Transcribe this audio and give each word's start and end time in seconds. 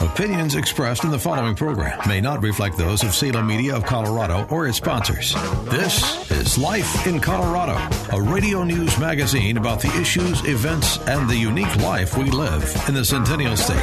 Opinions 0.00 0.56
expressed 0.56 1.04
in 1.04 1.10
the 1.10 1.18
following 1.18 1.54
program 1.54 2.00
may 2.08 2.20
not 2.20 2.42
reflect 2.42 2.76
those 2.76 3.04
of 3.04 3.14
Salem 3.14 3.46
Media 3.46 3.76
of 3.76 3.84
Colorado 3.84 4.46
or 4.50 4.66
its 4.66 4.78
sponsors. 4.78 5.34
This 5.64 6.30
is 6.30 6.58
Life 6.58 7.06
in 7.06 7.20
Colorado, 7.20 7.76
a 8.16 8.20
radio 8.20 8.64
news 8.64 8.98
magazine 8.98 9.56
about 9.56 9.80
the 9.80 9.94
issues, 10.00 10.44
events, 10.46 10.98
and 11.06 11.28
the 11.30 11.36
unique 11.36 11.74
life 11.76 12.16
we 12.16 12.30
live 12.30 12.64
in 12.88 12.94
the 12.94 13.04
Centennial 13.04 13.56
State. 13.56 13.76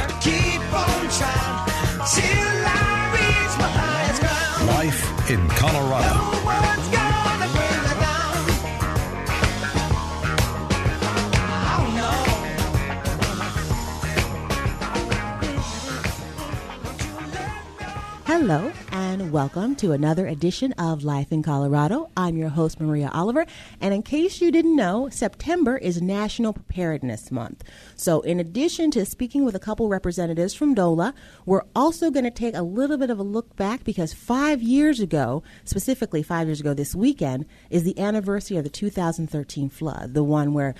Life 4.66 5.30
in 5.30 5.48
Colorado. 5.48 6.95
Hello, 18.48 18.70
and 18.92 19.32
welcome 19.32 19.74
to 19.74 19.90
another 19.90 20.28
edition 20.28 20.70
of 20.74 21.02
Life 21.02 21.32
in 21.32 21.42
Colorado. 21.42 22.10
I'm 22.16 22.36
your 22.36 22.50
host, 22.50 22.80
Maria 22.80 23.10
Oliver. 23.12 23.44
And 23.80 23.92
in 23.92 24.04
case 24.04 24.40
you 24.40 24.52
didn't 24.52 24.76
know, 24.76 25.08
September 25.10 25.76
is 25.76 26.00
National 26.00 26.52
Preparedness 26.52 27.32
Month. 27.32 27.64
So, 27.96 28.20
in 28.20 28.38
addition 28.38 28.92
to 28.92 29.04
speaking 29.04 29.44
with 29.44 29.56
a 29.56 29.58
couple 29.58 29.88
representatives 29.88 30.54
from 30.54 30.76
DOLA, 30.76 31.12
we're 31.44 31.64
also 31.74 32.12
going 32.12 32.22
to 32.22 32.30
take 32.30 32.54
a 32.54 32.62
little 32.62 32.96
bit 32.96 33.10
of 33.10 33.18
a 33.18 33.24
look 33.24 33.56
back 33.56 33.82
because 33.82 34.12
five 34.12 34.62
years 34.62 35.00
ago, 35.00 35.42
specifically 35.64 36.22
five 36.22 36.46
years 36.46 36.60
ago 36.60 36.72
this 36.72 36.94
weekend, 36.94 37.46
is 37.68 37.82
the 37.82 37.98
anniversary 37.98 38.58
of 38.58 38.62
the 38.62 38.70
2013 38.70 39.68
flood, 39.70 40.14
the 40.14 40.22
one 40.22 40.54
where 40.54 40.76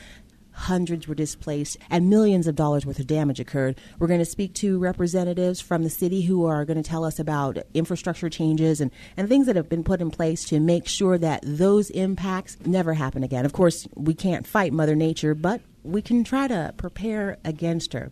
hundreds 0.57 1.07
were 1.07 1.15
displaced 1.15 1.77
and 1.91 2.09
millions 2.09 2.47
of 2.47 2.57
dollars 2.57 2.87
worth 2.87 2.99
of 2.99 3.07
damage 3.07 3.39
occurred. 3.39 3.79
We're 3.99 4.07
going 4.07 4.21
to 4.21 4.25
speak 4.25 4.55
to 4.55 4.79
representatives 4.79 5.61
from 5.61 5.83
the 5.83 5.91
city 5.91 6.23
who 6.23 6.47
are 6.47 6.65
going 6.65 6.83
to 6.83 6.89
tell 6.89 7.05
us 7.05 7.19
about 7.19 7.59
infrastructure 7.75 8.31
changes 8.31 8.81
and, 8.81 8.91
and 9.17 9.29
things 9.29 9.47
that 9.47 9.57
have 9.57 9.69
been 9.69 9.85
put 9.85 10.01
in 10.01 10.11
place 10.11 10.45
to 10.47 10.59
make 10.59 10.89
sure 10.89 11.19
that 11.19 11.41
those 11.45 11.91
impacts 11.91 12.57
never 12.65 12.95
happen 12.95 13.23
again. 13.23 13.45
Of 13.45 13.53
course, 13.53 13.87
we 13.95 14.15
can't 14.15 14.47
fight 14.47 14.73
Mother 14.73 14.97
Nature, 14.97 15.35
but 15.35 15.61
we 15.85 16.03
can 16.03 16.25
try 16.25 16.49
to 16.49 16.75
prepare 16.77 17.39
against 17.45 17.93
her. 17.93 18.11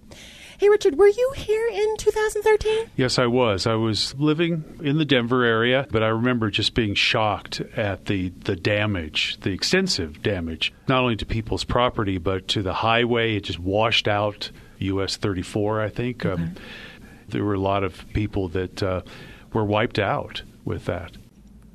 Hey, 0.59 0.69
Richard, 0.69 0.97
were 0.97 1.09
you 1.09 1.33
here 1.37 1.69
in 1.69 1.97
2013? 1.97 2.91
Yes, 2.97 3.19
I 3.19 3.27
was. 3.27 3.67
I 3.67 3.75
was 3.75 4.15
living 4.15 4.79
in 4.83 4.99
the 4.99 5.05
Denver 5.05 5.43
area, 5.43 5.87
but 5.91 6.05
I 6.05 6.09
remember 6.09 6.49
just 6.49 6.75
being 6.75 6.95
shocked 6.95 7.61
at 7.77 8.07
the, 8.07 8.29
the 8.29 8.55
damage, 8.55 9.39
the 9.41 9.51
extensive 9.51 10.23
damage, 10.23 10.73
not 10.87 11.03
only 11.03 11.17
to 11.17 11.27
people's 11.27 11.65
property, 11.65 12.19
but 12.19 12.47
to 12.49 12.63
the 12.63 12.73
highway. 12.73 13.35
It 13.35 13.45
just 13.45 13.59
washed 13.59 14.07
out 14.07 14.51
US 14.79 15.17
34, 15.17 15.81
I 15.83 15.89
think. 15.89 16.25
Okay. 16.25 16.41
Um, 16.41 16.55
there 17.29 17.45
were 17.45 17.55
a 17.55 17.61
lot 17.61 17.83
of 17.83 18.07
people 18.13 18.49
that 18.49 18.83
uh, 18.83 19.03
were 19.53 19.65
wiped 19.65 19.99
out 19.99 20.43
with 20.65 20.85
that. 20.85 21.17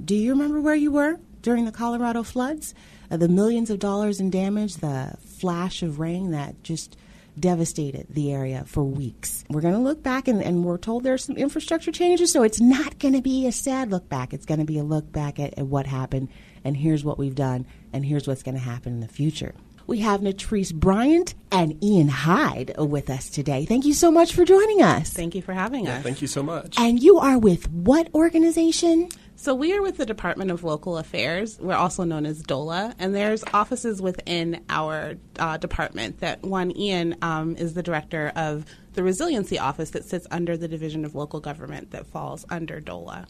Do 0.03 0.15
you 0.15 0.31
remember 0.31 0.61
where 0.61 0.75
you 0.75 0.91
were 0.91 1.19
during 1.41 1.65
the 1.65 1.71
Colorado 1.73 2.23
floods? 2.23 2.73
Uh, 3.11 3.17
the 3.17 3.27
millions 3.27 3.69
of 3.69 3.79
dollars 3.79 4.21
in 4.21 4.29
damage, 4.29 4.75
the 4.75 5.15
flash 5.25 5.83
of 5.83 5.99
rain 5.99 6.31
that 6.31 6.63
just 6.63 6.95
devastated 7.39 8.07
the 8.09 8.31
area 8.31 8.63
for 8.65 8.83
weeks. 8.83 9.43
We're 9.49 9.61
going 9.61 9.73
to 9.73 9.79
look 9.79 10.03
back, 10.03 10.27
and, 10.27 10.43
and, 10.43 10.63
we're 10.63 10.77
told 10.77 11.03
there's 11.03 11.23
some 11.23 11.37
infrastructure 11.37 11.91
changes, 11.91 12.31
so 12.31 12.43
it's 12.43 12.59
not 12.59 12.99
going 12.99 13.13
to 13.13 13.21
be 13.21 13.47
a 13.47 13.51
sad 13.51 13.91
look 13.91 14.09
back. 14.09 14.33
It's 14.33 14.45
going 14.45 14.59
to 14.59 14.65
be 14.65 14.77
a 14.77 14.83
look 14.83 15.11
back 15.11 15.39
at, 15.39 15.57
at 15.57 15.65
what 15.65 15.85
happened, 15.85 16.29
and 16.63 16.75
here's 16.75 17.03
what 17.03 17.17
we've 17.17 17.35
done, 17.35 17.65
and 17.93 18.05
here's 18.05 18.27
what's 18.27 18.43
going 18.43 18.55
to 18.55 18.61
happen 18.61 18.93
in 18.93 18.99
the 18.99 19.07
future. 19.07 19.53
We 19.87 19.99
have 20.01 20.21
Natrice 20.21 20.71
Bryant 20.71 21.33
and 21.51 21.83
Ian 21.83 22.09
Hyde 22.09 22.75
with 22.77 23.09
us 23.09 23.27
today. 23.27 23.65
Thank 23.65 23.85
you 23.85 23.93
so 23.95 24.11
much 24.11 24.33
for 24.33 24.45
joining 24.45 24.83
us. 24.83 25.09
Thank 25.09 25.33
you 25.33 25.41
for 25.41 25.53
having 25.53 25.85
yeah, 25.85 25.97
us. 25.97 26.03
Thank 26.03 26.21
you 26.21 26.27
so 26.27 26.43
much. 26.43 26.75
And 26.77 27.01
you 27.01 27.17
are 27.17 27.39
with 27.39 27.67
what 27.71 28.13
organization? 28.13 29.09
So 29.41 29.55
we 29.55 29.73
are 29.73 29.81
with 29.81 29.95
the 29.95 30.05
Department 30.05 30.51
of 30.51 30.65
Local 30.65 30.97
Affairs. 30.97 31.57
We're 31.61 31.73
also 31.73 32.03
known 32.03 32.25
as 32.25 32.43
DOLA, 32.43 32.93
and 32.99 33.15
there's 33.15 33.41
offices 33.53 34.01
within 34.01 34.65
our 34.67 35.13
uh, 35.39 35.55
department. 35.55 36.19
That 36.19 36.43
one, 36.43 36.75
Ian, 36.75 37.15
um, 37.21 37.55
is 37.55 37.73
the 37.73 37.81
director 37.81 38.33
of 38.35 38.65
the 38.95 39.01
Resiliency 39.01 39.57
Office 39.57 39.91
that 39.91 40.03
sits 40.03 40.27
under 40.29 40.57
the 40.57 40.67
Division 40.67 41.05
of 41.05 41.15
Local 41.15 41.39
Government 41.39 41.91
that 41.91 42.05
falls 42.05 42.45
under 42.49 42.81
DOLA. 42.81 43.27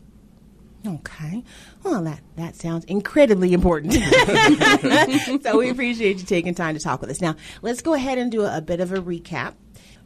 Okay. 0.83 1.43
Well, 1.83 2.03
that, 2.05 2.21
that 2.37 2.55
sounds 2.55 2.85
incredibly 2.85 3.53
important. 3.53 3.93
so 5.43 5.59
we 5.59 5.69
appreciate 5.69 6.17
you 6.17 6.25
taking 6.25 6.55
time 6.55 6.73
to 6.73 6.81
talk 6.81 7.01
with 7.01 7.11
us. 7.11 7.21
Now, 7.21 7.35
let's 7.61 7.83
go 7.83 7.93
ahead 7.93 8.17
and 8.17 8.31
do 8.31 8.41
a, 8.45 8.57
a 8.57 8.61
bit 8.61 8.79
of 8.79 8.91
a 8.91 8.97
recap. 8.97 9.53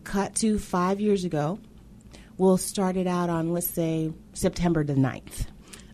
Cut 0.03 0.35
to 0.35 0.59
five 0.59 0.99
years 0.99 1.23
ago. 1.23 1.59
We'll 2.37 2.57
start 2.57 2.97
it 2.97 3.07
out 3.07 3.29
on, 3.29 3.53
let's 3.53 3.69
say, 3.69 4.11
September 4.33 4.83
the 4.83 4.95
9th. 4.95 5.45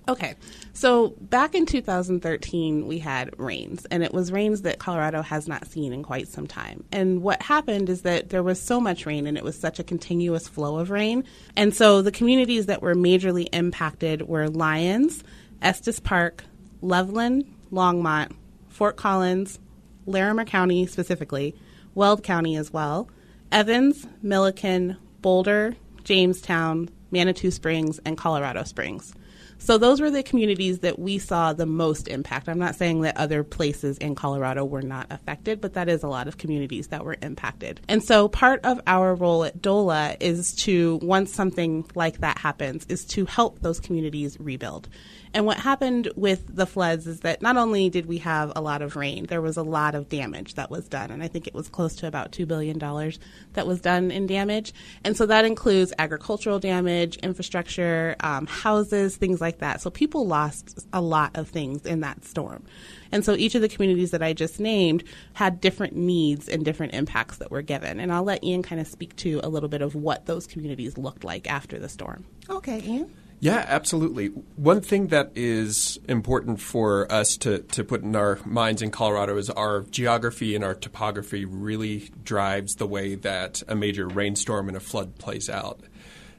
Okay. 0.10 0.34
So 0.74 1.10
back 1.22 1.54
in 1.54 1.68
2013, 1.68 2.88
we 2.88 2.98
had 2.98 3.38
rains, 3.40 3.86
and 3.92 4.02
it 4.02 4.12
was 4.12 4.32
rains 4.32 4.64
that 4.64 4.80
Colorado 4.80 5.22
has 5.22 5.48
not 5.48 5.68
seen 5.68 5.94
in 5.94 6.02
quite 6.02 6.28
some 6.28 6.48
time. 6.48 6.84
And 6.92 7.22
what 7.22 7.44
happened 7.44 7.90
is 7.90 8.02
that 8.02 8.30
there 8.30 8.42
was 8.42 8.60
so 8.60 8.82
much 8.82 9.06
rain, 9.06 9.28
and 9.28 9.38
it 9.38 9.44
was 9.44 9.56
such 9.56 9.78
a 9.78 9.84
continuous 9.84 10.48
flow 10.48 10.80
of 10.80 10.90
rain. 10.90 11.26
And 11.56 11.76
so 11.76 12.02
the 12.02 12.12
communities 12.12 12.66
that 12.66 12.82
were 12.82 12.96
majorly 12.96 13.48
impacted 13.54 14.24
were 14.24 14.50
Lyons, 14.50 15.24
Estes 15.62 16.00
Park, 16.00 16.44
Loveland, 16.82 17.46
Longmont, 17.72 18.32
Fort 18.70 18.96
Collins, 18.98 19.60
Larimer 20.08 20.46
County 20.46 20.88
specifically, 20.88 21.54
Weld 21.94 22.24
County 22.24 22.56
as 22.56 22.74
well, 22.74 23.08
Evans, 23.52 24.08
Milliken, 24.24 24.98
Boulder, 25.22 25.76
Jamestown, 26.04 26.90
Manitou 27.12 27.52
Springs, 27.52 28.00
and 28.06 28.18
Colorado 28.18 28.64
Springs. 28.64 29.14
So 29.60 29.78
those 29.78 30.02
were 30.02 30.10
the 30.10 30.24
communities 30.24 30.80
that 30.80 30.98
we 30.98 31.20
saw 31.20 31.54
the 31.54 31.66
most 31.66 32.08
impact. 32.08 32.50
I'm 32.50 32.58
not 32.58 32.76
saying 32.76 33.02
that 33.02 33.18
other 33.18 33.44
places 33.44 33.98
in 33.98 34.16
Colorado 34.16 34.66
were 34.66 34.82
not 34.82 35.08
affected, 35.10 35.62
but 35.62 35.74
that 35.74 35.90
is 35.90 36.02
a 36.02 36.08
lot 36.08 36.28
of 36.28 36.38
communities 36.38 36.88
that 36.88 37.04
were 37.06 37.18
impacted. 37.22 37.82
And 37.88 38.04
so 38.04 38.30
part 38.30 38.64
of 38.64 38.80
our 38.88 39.14
role 39.14 39.44
at 39.44 39.62
DOLA 39.62 40.16
is 40.20 40.56
to, 40.64 41.00
once 41.04 41.34
something 41.34 41.86
like 41.94 42.20
that 42.20 42.38
happens, 42.40 42.86
is 42.88 43.06
to 43.08 43.26
help 43.26 43.60
those 43.60 43.80
communities 43.80 44.38
rebuild. 44.40 44.88
And 45.34 45.46
what 45.46 45.58
happened 45.58 46.12
with 46.16 46.56
the 46.56 46.66
floods 46.66 47.06
is 47.06 47.20
that 47.20 47.42
not 47.42 47.56
only 47.56 47.90
did 47.90 48.08
we 48.08 48.18
have 48.20 48.52
a 48.56 48.62
lot 48.62 48.82
of 48.82 48.96
rain, 48.96 49.28
there 49.28 49.42
was 49.42 49.58
a 49.58 49.64
lot 49.64 49.94
of 49.94 50.10
damage 50.10 50.56
that 50.56 50.72
was 50.72 50.88
done. 50.88 51.12
And 51.12 51.22
I 51.22 51.28
think 51.28 51.46
it 51.46 51.54
was 51.54 51.70
close 51.70 51.96
to 51.98 52.08
about 52.08 52.32
$2 52.32 52.48
billion 52.48 52.80
that 52.80 53.68
was 53.68 53.80
done 53.80 54.10
in 54.10 54.26
damage. 54.26 54.74
And 55.04 55.16
so 55.16 55.28
that 55.28 55.46
includes 55.46 55.94
agricultural 56.00 56.58
damage, 56.58 57.18
infrastructure, 57.18 58.16
um, 58.22 58.48
houses, 58.48 59.18
things 59.18 59.40
like 59.40 59.60
that. 59.60 59.82
So 59.82 59.92
people 59.92 60.26
lost 60.26 60.84
a 60.94 61.02
lot 61.02 61.38
of 61.38 61.50
things 61.50 61.86
in 61.86 62.00
that 62.00 62.26
storm. 62.26 62.64
And 63.12 63.24
so 63.24 63.34
each 63.34 63.54
of 63.54 63.62
the 63.62 63.70
communities 63.70 64.12
that 64.12 64.24
I 64.24 64.34
just 64.34 64.60
named 64.60 65.04
had 65.34 65.62
different 65.62 65.96
needs 65.96 66.50
and 66.50 66.66
different 66.66 66.94
impacts 66.96 67.38
that 67.38 67.52
were 67.52 67.62
given. 67.62 68.00
And 68.00 68.12
I'll 68.12 68.24
let 68.24 68.44
Ian 68.44 68.64
kind 68.64 68.82
of 68.82 68.88
speak 68.88 69.16
to 69.18 69.42
a 69.44 69.50
little 69.50 69.70
bit 69.70 69.84
of 69.84 69.94
what 69.94 70.26
those 70.26 70.48
communities 70.48 70.98
looked 70.98 71.24
like 71.24 71.50
after 71.50 71.78
the 71.78 71.90
storm. 71.90 72.26
Okay, 72.50 72.82
Ian. 72.82 73.14
Yeah, 73.42 73.64
absolutely. 73.68 74.28
One 74.58 74.82
thing 74.82 75.08
that 75.08 75.32
is 75.36 75.98
important 76.10 76.60
for 76.60 77.10
us 77.12 77.38
to, 77.38 77.60
to 77.60 77.86
put 77.86 78.02
in 78.02 78.16
our 78.16 78.38
minds 78.44 78.82
in 78.82 78.92
Colorado 78.92 79.38
is 79.38 79.50
our 79.50 79.84
geography 79.84 80.56
and 80.56 80.64
our 80.64 80.76
topography 80.76 81.46
really 81.46 82.10
drives 82.24 82.76
the 82.76 82.88
way 82.88 83.16
that 83.16 83.64
a 83.70 83.76
major 83.76 84.08
rainstorm 84.08 84.68
and 84.68 84.76
a 84.76 84.82
flood 84.82 85.18
plays 85.18 85.50
out. 85.50 85.80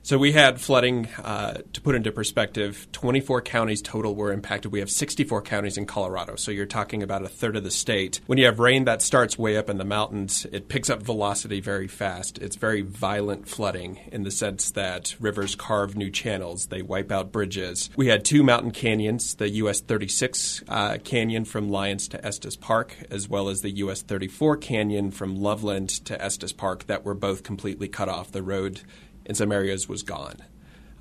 So 0.02 0.16
we 0.16 0.32
had 0.32 0.58
flooding, 0.60 1.08
uh, 1.22 1.58
to 1.74 1.80
put 1.82 1.94
into 1.94 2.10
perspective, 2.10 2.88
24 2.92 3.42
counties 3.42 3.82
total 3.82 4.14
were 4.14 4.32
impacted. 4.32 4.72
We 4.72 4.80
have 4.80 4.90
64 4.90 5.42
counties 5.42 5.76
in 5.76 5.84
Colorado, 5.84 6.36
so 6.36 6.50
you're 6.50 6.64
talking 6.64 7.02
about 7.02 7.22
a 7.22 7.28
third 7.28 7.54
of 7.54 7.64
the 7.64 7.70
state. 7.70 8.20
When 8.26 8.38
you 8.38 8.46
have 8.46 8.58
rain 8.58 8.86
that 8.86 9.02
starts 9.02 9.38
way 9.38 9.58
up 9.58 9.68
in 9.68 9.76
the 9.76 9.84
mountains, 9.84 10.46
it 10.52 10.68
picks 10.68 10.88
up 10.88 11.02
velocity 11.02 11.60
very 11.60 11.86
fast. 11.86 12.38
It's 12.38 12.56
very 12.56 12.80
violent 12.80 13.46
flooding 13.46 14.00
in 14.10 14.22
the 14.22 14.30
sense 14.30 14.70
that 14.70 15.14
rivers 15.20 15.54
carve 15.54 15.96
new 15.96 16.10
channels, 16.10 16.66
they 16.66 16.80
wipe 16.80 17.12
out 17.12 17.30
bridges. 17.30 17.90
We 17.94 18.06
had 18.06 18.24
two 18.24 18.42
mountain 18.42 18.70
canyons, 18.70 19.34
the 19.34 19.50
US 19.50 19.80
36 19.80 20.64
uh, 20.66 20.96
canyon 21.04 21.44
from 21.44 21.68
Lyons 21.68 22.08
to 22.08 22.24
Estes 22.24 22.56
Park, 22.56 22.96
as 23.10 23.28
well 23.28 23.50
as 23.50 23.60
the 23.60 23.70
US 23.70 24.00
34 24.00 24.56
canyon 24.56 25.10
from 25.10 25.36
Loveland 25.36 25.90
to 26.06 26.20
Estes 26.20 26.54
Park, 26.54 26.86
that 26.86 27.04
were 27.04 27.14
both 27.14 27.42
completely 27.42 27.86
cut 27.86 28.08
off. 28.08 28.32
The 28.32 28.42
road 28.42 28.80
in 29.30 29.36
some 29.36 29.52
areas 29.52 29.88
was 29.88 30.02
gone. 30.02 30.38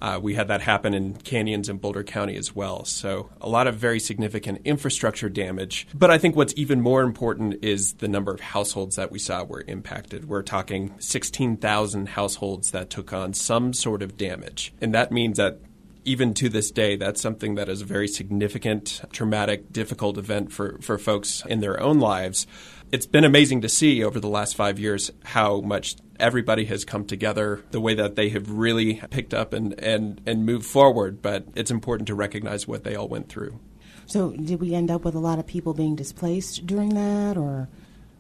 Uh, 0.02 0.20
we 0.22 0.36
had 0.36 0.48
that 0.48 0.62
happen 0.62 0.94
in 0.94 1.16
canyons 1.16 1.68
in 1.68 1.78
Boulder 1.78 2.04
County 2.04 2.38
as 2.38 2.56
well. 2.56 2.86
So, 2.86 3.32
a 3.42 3.50
lot 3.50 3.66
of 3.66 3.76
very 3.76 4.00
significant 4.00 4.62
infrastructure 4.64 5.30
damage. 5.30 5.88
But 5.94 6.12
I 6.12 6.20
think 6.20 6.36
what's 6.36 6.54
even 6.56 6.80
more 6.80 7.02
important 7.02 7.66
is 7.66 7.94
the 7.96 8.08
number 8.08 8.32
of 8.32 8.40
households 8.40 8.96
that 8.98 9.12
we 9.12 9.18
saw 9.20 9.44
were 9.44 9.66
impacted. 9.68 10.30
We're 10.30 10.44
talking 10.44 10.94
16,000 11.00 12.10
households 12.10 12.72
that 12.72 12.92
took 12.92 13.12
on 13.12 13.34
some 13.34 13.74
sort 13.74 14.04
of 14.04 14.16
damage. 14.16 14.74
And 14.80 14.94
that 14.94 15.12
means 15.12 15.38
that 15.38 15.60
even 16.06 16.34
to 16.36 16.50
this 16.50 16.72
day, 16.72 16.96
that's 16.96 17.22
something 17.22 17.56
that 17.56 17.68
is 17.68 17.82
a 17.82 17.86
very 17.86 18.08
significant, 18.08 19.02
traumatic, 19.12 19.74
difficult 19.74 20.18
event 20.18 20.54
for, 20.54 20.78
for 20.82 20.98
folks 20.98 21.44
in 21.48 21.60
their 21.60 21.80
own 21.82 22.00
lives. 22.00 22.48
It's 22.92 23.06
been 23.06 23.24
amazing 23.24 23.62
to 23.62 23.70
see 23.70 24.04
over 24.04 24.20
the 24.20 24.30
last 24.30 24.56
five 24.56 24.80
years 24.80 25.12
how 25.24 25.62
much 25.62 25.96
everybody 26.20 26.66
has 26.66 26.86
come 26.86 27.06
together, 27.06 27.64
the 27.72 27.80
way 27.80 27.94
that 27.94 28.16
they 28.16 28.30
have 28.30 28.50
really 28.50 29.02
picked 29.10 29.34
up 29.34 29.54
and, 29.54 29.80
and, 29.80 30.22
and 30.26 30.46
moved 30.46 30.66
forward. 30.66 31.22
But 31.22 31.46
it's 31.56 31.72
important 31.72 32.08
to 32.08 32.16
recognize 32.16 32.68
what 32.68 32.84
they 32.84 32.96
all 32.96 33.08
went 33.08 33.30
through. 33.30 33.60
So, 34.06 34.32
did 34.32 34.60
we 34.60 34.74
end 34.74 34.90
up 34.90 35.06
with 35.06 35.14
a 35.14 35.20
lot 35.20 35.38
of 35.38 35.46
people 35.46 35.76
being 35.76 35.96
displaced 35.96 36.66
during 36.66 36.90
that, 36.96 37.38
or? 37.38 37.70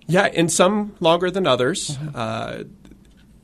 Yeah, 0.06 0.28
in 0.28 0.48
some 0.50 0.96
longer 1.00 1.32
than 1.32 1.48
others. 1.48 1.98
Mm-hmm. 1.98 2.10
Uh, 2.14 2.64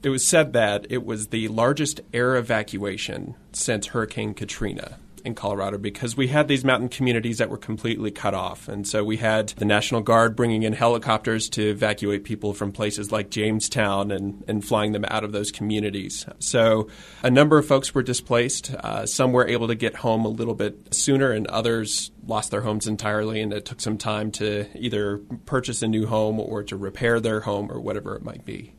it 0.04 0.10
was 0.10 0.26
said 0.26 0.54
that 0.54 0.86
it 0.92 1.04
was 1.04 1.30
the 1.30 1.48
largest 1.48 2.02
air 2.14 2.36
evacuation 2.36 3.34
since 3.52 3.88
Hurricane 3.88 4.36
Katrina 4.36 5.00
in 5.26 5.36
Colorado 5.36 5.78
because 5.78 6.16
we 6.16 6.28
had 6.28 6.48
these 6.48 6.64
mountain 6.64 6.90
communities 6.90 7.38
that 7.40 7.50
were 7.50 7.58
completely 7.58 8.12
cut 8.12 8.34
off. 8.34 8.68
And 8.68 8.88
so 8.88 9.04
we 9.04 9.18
had 9.18 9.50
the 9.50 9.66
National 9.66 10.02
Guard 10.02 10.36
bringing 10.36 10.64
in 10.64 10.74
helicopters 10.74 11.50
to 11.50 11.70
evacuate 11.70 12.24
people 12.24 12.54
from 12.54 12.72
places 12.72 13.12
like 13.12 13.30
Jamestown 13.30 14.12
and, 14.12 14.44
and 14.48 14.64
flying 14.64 14.92
them 14.92 15.06
out 15.08 15.24
of 15.24 15.32
those 15.32 15.52
communities. 15.52 16.26
So 16.40 16.88
a 17.24 17.32
number 17.32 17.58
of 17.58 17.66
folks 17.66 17.94
were 17.94 18.04
displaced. 18.04 18.74
Uh, 18.74 19.06
some 19.06 19.32
were 19.32 19.48
able 19.48 19.68
to 19.68 19.76
get 19.76 19.96
home 19.96 20.26
a 20.26 20.30
little 20.30 20.56
bit 20.56 20.94
sooner, 20.94 21.32
and 21.32 21.48
others 21.48 22.12
lost 22.26 22.52
their 22.52 22.62
homes 22.62 22.88
entirely. 22.88 23.42
And 23.42 23.54
it 23.54 23.66
took 23.66 23.82
some 23.82 23.98
time 23.98 24.32
to 24.34 24.68
either 24.76 25.18
purchase 25.46 25.82
a 25.82 25.88
new 25.88 26.06
home 26.06 26.40
or 26.40 26.64
to 26.64 26.76
repair 26.76 27.20
their 27.20 27.42
home 27.42 27.72
or 27.72 27.80
whatever 27.80 28.16
it 28.16 28.24
might 28.24 28.46
be. 28.46 28.74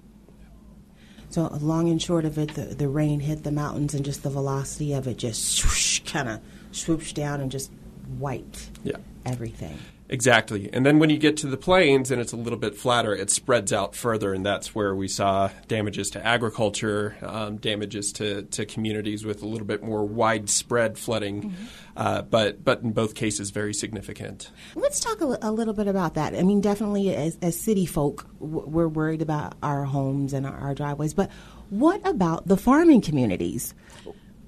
So 1.31 1.49
long 1.61 1.89
and 1.89 2.01
short 2.01 2.25
of 2.25 2.39
it, 2.39 2.55
the, 2.55 2.63
the 2.63 2.89
rain 2.89 3.21
hit 3.21 3.43
the 3.43 3.53
mountains 3.53 3.95
and 3.95 4.05
just 4.05 4.23
the 4.23 4.31
velocity 4.31 4.93
of 4.93 5.07
it 5.07 5.19
just 5.19 5.45
swoosh 5.57 6.01
kind 6.01 6.29
of 6.29 6.41
swooped 6.73 7.15
down 7.15 7.41
and 7.41 7.51
just 7.51 7.71
wiped 8.19 8.71
yeah. 8.85 8.97
everything. 9.25 9.79
Exactly. 10.09 10.71
And 10.73 10.87
then 10.87 10.99
when 10.99 11.11
you 11.11 11.19
get 11.19 11.37
to 11.39 11.49
the 11.49 11.57
plains 11.57 12.11
and 12.11 12.21
it's 12.21 12.33
a 12.33 12.37
little 12.37 12.59
bit 12.59 12.77
flatter, 12.77 13.15
it 13.15 13.31
spreads 13.31 13.73
out 13.73 13.95
further, 13.95 14.33
and 14.33 14.47
that's 14.47 14.75
where 14.75 14.95
we 14.95 15.09
saw 15.09 15.51
damages 15.67 16.11
to 16.11 16.25
agriculture, 16.25 17.17
um, 17.23 17.57
damages 17.57 18.13
to, 18.13 18.43
to 18.43 18.65
communities 18.65 19.25
with 19.25 19.43
a 19.43 19.47
little 19.47 19.67
bit 19.67 19.83
more 19.83 20.05
widespread 20.05 20.97
flooding, 20.97 21.43
mm-hmm. 21.43 21.65
uh, 21.97 22.23
but, 22.23 22.65
but 22.65 22.83
in 22.83 22.93
both 22.93 23.15
cases, 23.15 23.51
very 23.51 23.75
significant. 23.75 24.51
Let's 24.75 25.01
talk 25.01 25.21
a, 25.21 25.39
a, 25.43 25.51
little 25.51 25.75
bit 25.75 25.89
about 25.89 26.15
that. 26.15 26.35
I 26.35 26.43
mean, 26.43 26.61
definitely 26.61 27.15
as, 27.15 27.37
as 27.43 27.59
city 27.59 27.87
folk, 27.87 28.29
we're 28.39 28.89
worried 28.89 29.23
about 29.23 29.55
our 29.63 29.85
homes 29.85 30.33
and 30.33 30.47
our, 30.47 30.57
our 30.57 30.75
driveways, 30.75 31.15
but 31.15 31.31
what 31.71 32.07
about 32.07 32.47
the 32.47 32.57
farming 32.57 33.01
communities? 33.01 33.75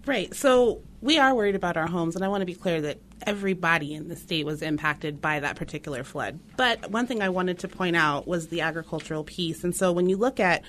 Right. 0.08 0.34
So 0.34 0.81
we 1.02 1.19
are 1.19 1.34
worried 1.34 1.55
about 1.55 1.76
our 1.76 1.87
homes, 1.87 2.16
and 2.16 2.25
I 2.25 2.28
want 2.28 2.40
to 2.40 2.46
be 2.46 2.55
clear 2.55 2.81
that 2.81 2.99
everybody 3.26 3.93
in 3.93 4.08
the 4.08 4.16
state 4.16 4.46
was 4.46 4.62
impacted 4.62 5.20
by 5.20 5.40
that 5.40 5.55
particular 5.55 6.02
flood. 6.02 6.40
But 6.56 6.90
one 6.90 7.06
thing 7.06 7.20
I 7.20 7.28
wanted 7.28 7.58
to 7.58 7.69
point 7.69 7.94
out 7.94 8.26
was 8.26 8.49
the 8.49 8.62
agricultural 8.62 9.22
piece. 9.25 9.64
And 9.64 9.76
so 9.76 9.93
when 9.93 10.08
you 10.08 10.16
look 10.16 10.40
at 10.40 10.64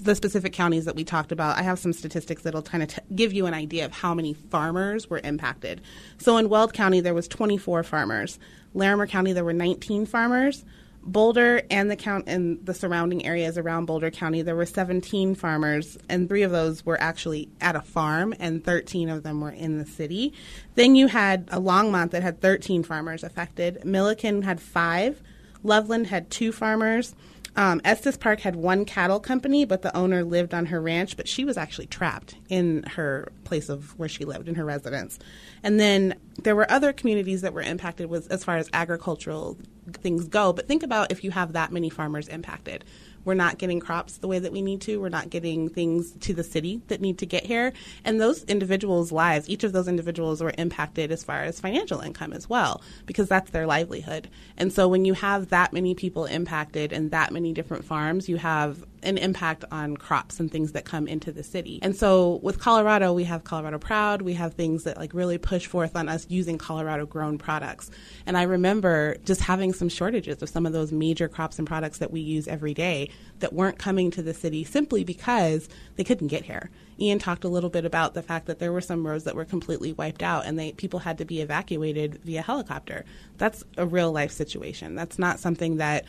the 0.00 0.14
specific 0.14 0.54
counties 0.54 0.86
that 0.86 0.96
we 0.96 1.04
talked 1.04 1.30
about, 1.30 1.58
I 1.58 1.62
have 1.62 1.78
some 1.78 1.92
statistics 1.92 2.40
that'll 2.40 2.62
kind 2.62 2.82
of 2.82 2.88
t- 2.88 3.02
give 3.14 3.34
you 3.34 3.44
an 3.44 3.52
idea 3.52 3.84
of 3.84 3.92
how 3.92 4.14
many 4.14 4.32
farmers 4.32 5.10
were 5.10 5.20
impacted. 5.22 5.82
So 6.16 6.38
in 6.38 6.48
Weld 6.48 6.72
County, 6.72 7.00
there 7.00 7.12
was 7.12 7.28
24 7.28 7.82
farmers. 7.82 8.38
Larimer 8.72 9.06
County, 9.06 9.34
there 9.34 9.44
were 9.44 9.52
19 9.52 10.06
farmers. 10.06 10.64
Boulder 11.06 11.62
and 11.70 11.90
the 11.90 11.96
count 11.96 12.24
and 12.26 12.64
the 12.64 12.72
surrounding 12.72 13.26
areas 13.26 13.58
around 13.58 13.86
Boulder 13.86 14.10
County, 14.10 14.42
there 14.42 14.56
were 14.56 14.66
17 14.66 15.34
farmers, 15.34 15.98
and 16.08 16.28
three 16.28 16.42
of 16.42 16.50
those 16.50 16.84
were 16.84 17.00
actually 17.00 17.48
at 17.60 17.76
a 17.76 17.82
farm, 17.82 18.34
and 18.38 18.64
13 18.64 19.10
of 19.10 19.22
them 19.22 19.40
were 19.40 19.50
in 19.50 19.78
the 19.78 19.86
city. 19.86 20.32
Then 20.74 20.94
you 20.94 21.08
had 21.08 21.48
a 21.50 21.60
Longmont 21.60 22.10
that 22.12 22.22
had 22.22 22.40
13 22.40 22.82
farmers 22.82 23.22
affected. 23.22 23.84
Milliken 23.84 24.42
had 24.42 24.60
five. 24.60 25.20
Loveland 25.62 26.06
had 26.06 26.30
two 26.30 26.52
farmers. 26.52 27.14
Um, 27.56 27.80
Estes 27.84 28.16
Park 28.16 28.40
had 28.40 28.56
one 28.56 28.84
cattle 28.84 29.20
company, 29.20 29.64
but 29.64 29.82
the 29.82 29.96
owner 29.96 30.24
lived 30.24 30.54
on 30.54 30.66
her 30.66 30.80
ranch, 30.80 31.16
but 31.16 31.28
she 31.28 31.44
was 31.44 31.56
actually 31.56 31.86
trapped 31.86 32.34
in 32.48 32.82
her 32.94 33.30
place 33.44 33.68
of 33.68 33.96
where 33.98 34.08
she 34.08 34.24
lived, 34.24 34.48
in 34.48 34.56
her 34.56 34.64
residence. 34.64 35.18
And 35.62 35.78
then 35.78 36.16
there 36.42 36.56
were 36.56 36.68
other 36.70 36.92
communities 36.92 37.42
that 37.42 37.52
were 37.52 37.62
impacted 37.62 38.08
with 38.10 38.30
as 38.32 38.42
far 38.42 38.56
as 38.56 38.68
agricultural 38.72 39.56
things 39.92 40.28
go. 40.28 40.52
But 40.52 40.66
think 40.68 40.82
about 40.82 41.10
if 41.10 41.24
you 41.24 41.30
have 41.30 41.52
that 41.52 41.72
many 41.72 41.90
farmers 41.90 42.28
impacted 42.28 42.84
we're 43.24 43.34
not 43.34 43.58
getting 43.58 43.80
crops 43.80 44.18
the 44.18 44.28
way 44.28 44.38
that 44.38 44.52
we 44.52 44.62
need 44.62 44.80
to. 44.82 45.00
We're 45.00 45.08
not 45.08 45.30
getting 45.30 45.68
things 45.68 46.12
to 46.20 46.34
the 46.34 46.44
city 46.44 46.82
that 46.88 47.00
need 47.00 47.18
to 47.18 47.26
get 47.26 47.44
here. 47.44 47.72
And 48.04 48.20
those 48.20 48.44
individuals' 48.44 49.12
lives, 49.12 49.48
each 49.48 49.64
of 49.64 49.72
those 49.72 49.88
individuals 49.88 50.42
were 50.42 50.52
impacted 50.58 51.10
as 51.10 51.24
far 51.24 51.42
as 51.42 51.60
financial 51.60 52.00
income 52.00 52.32
as 52.32 52.48
well, 52.48 52.82
because 53.06 53.28
that's 53.28 53.50
their 53.50 53.66
livelihood. 53.66 54.28
And 54.56 54.72
so 54.72 54.88
when 54.88 55.04
you 55.04 55.14
have 55.14 55.50
that 55.50 55.72
many 55.72 55.94
people 55.94 56.26
impacted 56.26 56.92
and 56.92 57.10
that 57.10 57.32
many 57.32 57.52
different 57.52 57.84
farms, 57.84 58.28
you 58.28 58.36
have 58.36 58.84
an 59.02 59.18
impact 59.18 59.64
on 59.70 59.96
crops 59.96 60.40
and 60.40 60.50
things 60.50 60.72
that 60.72 60.84
come 60.84 61.06
into 61.06 61.30
the 61.30 61.42
city. 61.42 61.78
And 61.82 61.94
so 61.94 62.40
with 62.42 62.58
Colorado, 62.58 63.12
we 63.12 63.24
have 63.24 63.44
Colorado 63.44 63.78
Proud. 63.78 64.22
We 64.22 64.32
have 64.34 64.54
things 64.54 64.84
that 64.84 64.96
like 64.96 65.12
really 65.12 65.36
push 65.36 65.66
forth 65.66 65.94
on 65.94 66.08
us 66.08 66.26
using 66.30 66.56
Colorado 66.56 67.04
grown 67.04 67.36
products. 67.36 67.90
And 68.24 68.36
I 68.36 68.44
remember 68.44 69.16
just 69.24 69.42
having 69.42 69.74
some 69.74 69.90
shortages 69.90 70.42
of 70.42 70.48
some 70.48 70.64
of 70.64 70.72
those 70.72 70.90
major 70.90 71.28
crops 71.28 71.58
and 71.58 71.68
products 71.68 71.98
that 71.98 72.10
we 72.10 72.20
use 72.20 72.48
every 72.48 72.72
day 72.72 73.10
that 73.40 73.52
weren't 73.52 73.78
coming 73.78 74.10
to 74.10 74.22
the 74.22 74.34
city 74.34 74.64
simply 74.64 75.04
because 75.04 75.68
they 75.96 76.04
couldn't 76.04 76.28
get 76.28 76.44
here. 76.44 76.70
Ian 76.98 77.18
talked 77.18 77.44
a 77.44 77.48
little 77.48 77.70
bit 77.70 77.84
about 77.84 78.14
the 78.14 78.22
fact 78.22 78.46
that 78.46 78.58
there 78.58 78.72
were 78.72 78.80
some 78.80 79.06
roads 79.06 79.24
that 79.24 79.34
were 79.34 79.44
completely 79.44 79.92
wiped 79.92 80.22
out 80.22 80.46
and 80.46 80.58
they 80.58 80.72
people 80.72 81.00
had 81.00 81.18
to 81.18 81.24
be 81.24 81.40
evacuated 81.40 82.20
via 82.24 82.42
helicopter. 82.42 83.04
That's 83.36 83.64
a 83.76 83.86
real 83.86 84.12
life 84.12 84.30
situation. 84.30 84.94
That's 84.94 85.18
not 85.18 85.40
something 85.40 85.76
that 85.78 86.04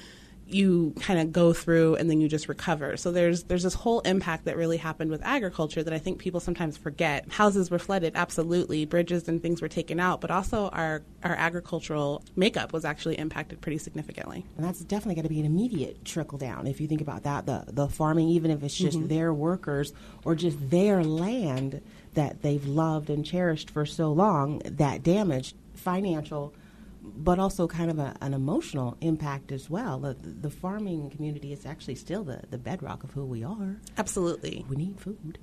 you 0.48 0.94
kind 1.00 1.20
of 1.20 1.32
go 1.32 1.54
through 1.54 1.96
and 1.96 2.10
then 2.10 2.22
you 2.22 2.28
just 2.28 2.48
recover. 2.48 2.98
So 2.98 3.12
there's 3.12 3.44
there's 3.44 3.64
this 3.64 3.74
whole 3.74 4.02
impact 4.02 4.46
that 4.46 4.58
really 4.58 4.78
happened 4.78 5.10
with 5.10 5.24
agriculture 5.24 5.82
that 5.82 5.94
I 5.94 5.98
think 5.98 6.20
people 6.20 6.40
sometimes 6.40 6.78
forget. 6.78 7.32
Houses 7.32 7.72
were 7.72 7.80
flooded, 7.80 8.14
absolutely. 8.16 8.86
Bridges 8.86 9.28
and 9.28 9.42
things 9.42 9.62
were 9.62 9.68
taken 9.68 10.00
out, 10.00 10.22
but 10.22 10.30
also 10.30 10.70
our 10.70 11.02
our 11.24 11.34
agricultural 11.34 12.24
makeup 12.36 12.74
was 12.74 12.86
actually 12.86 13.18
impacted 13.18 13.60
pretty 13.62 13.80
significantly. 13.80 14.46
And 14.58 14.66
that's 14.66 14.82
definitely 14.82 15.16
going 15.16 15.24
to 15.24 15.30
be 15.30 15.40
an 15.40 15.46
immediate 15.48 16.06
trickle 16.06 16.38
down 16.38 16.68
if 16.68 16.80
you 16.80 16.88
think 16.88 17.02
about 17.02 17.24
that. 17.24 17.48
The 17.48 17.66
the 17.68 17.88
farming, 17.88 18.30
even 18.30 18.52
if 18.52 18.62
it's 18.62 18.76
just 18.76 19.00
mm-hmm. 19.00 19.08
their 19.08 19.34
workers 19.34 19.94
or 20.24 20.36
just 20.36 20.70
their 20.70 21.04
land 21.04 21.82
that 22.14 22.44
they've 22.44 22.66
loved 22.66 23.10
and 23.10 23.26
cherished 23.26 23.72
for 23.72 23.86
so 23.86 24.12
long, 24.12 24.60
that 24.66 25.02
damage, 25.02 25.56
financial 25.74 26.54
but 27.16 27.40
also 27.40 27.68
kind 27.68 27.92
of 27.92 28.00
a, 28.00 28.16
an 28.22 28.34
emotional 28.34 28.98
impact 29.02 29.52
as 29.52 29.70
well. 29.70 30.00
The, 30.00 30.14
the, 30.14 30.50
farming 30.50 31.10
community 31.12 31.54
is 31.54 31.66
actually 31.66 31.96
still 31.96 32.24
the, 32.24 32.42
the 32.50 32.58
bedrock 32.58 33.04
of 33.04 33.12
who 33.12 33.26
we 33.26 33.44
are. 33.44 33.78
Absolutely. 33.98 34.66
We 34.68 34.76
need 34.76 35.00
food. 35.00 35.40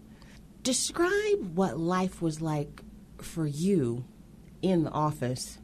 Describe 0.63 1.57
what 1.57 1.79
life 1.79 2.23
was 2.23 2.41
like 2.41 2.83
for 3.19 3.47
you 3.47 4.05
in 4.61 4.85
the 4.85 4.91
office, 4.91 5.59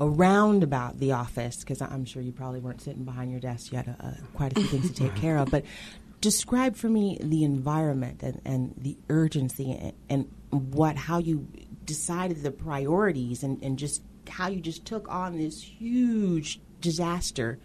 around 0.00 0.62
about 0.62 0.98
the 0.98 1.12
office, 1.12 1.56
because 1.58 1.82
I'm 1.82 2.04
sure 2.04 2.22
you 2.22 2.32
probably 2.32 2.60
weren't 2.60 2.80
sitting 2.80 3.04
behind 3.04 3.30
your 3.30 3.40
desk. 3.40 3.72
You 3.72 3.78
had 3.78 3.88
a, 3.88 4.18
a, 4.22 4.36
quite 4.36 4.52
a 4.52 4.60
few 4.60 4.68
things 4.68 4.90
to 4.92 4.94
take 4.94 5.14
care 5.20 5.38
of. 5.38 5.50
But 5.50 5.64
describe 6.20 6.76
for 6.76 6.88
me 6.88 7.18
the 7.20 7.44
environment 7.44 8.22
and, 8.22 8.40
and 8.44 8.74
the 8.78 8.96
urgency 9.08 9.72
and, 9.72 9.92
and 10.08 10.30
what 10.50 10.96
how 10.96 11.18
you 11.18 11.46
decided 11.84 12.42
the 12.42 12.50
priorities 12.50 13.42
and, 13.42 13.62
and 13.62 13.78
just 13.78 14.02
how 14.28 14.48
you 14.48 14.60
just 14.60 14.84
took 14.84 15.08
on 15.08 15.38
this 15.38 15.62
huge 15.62 16.60
disaster 16.80 17.58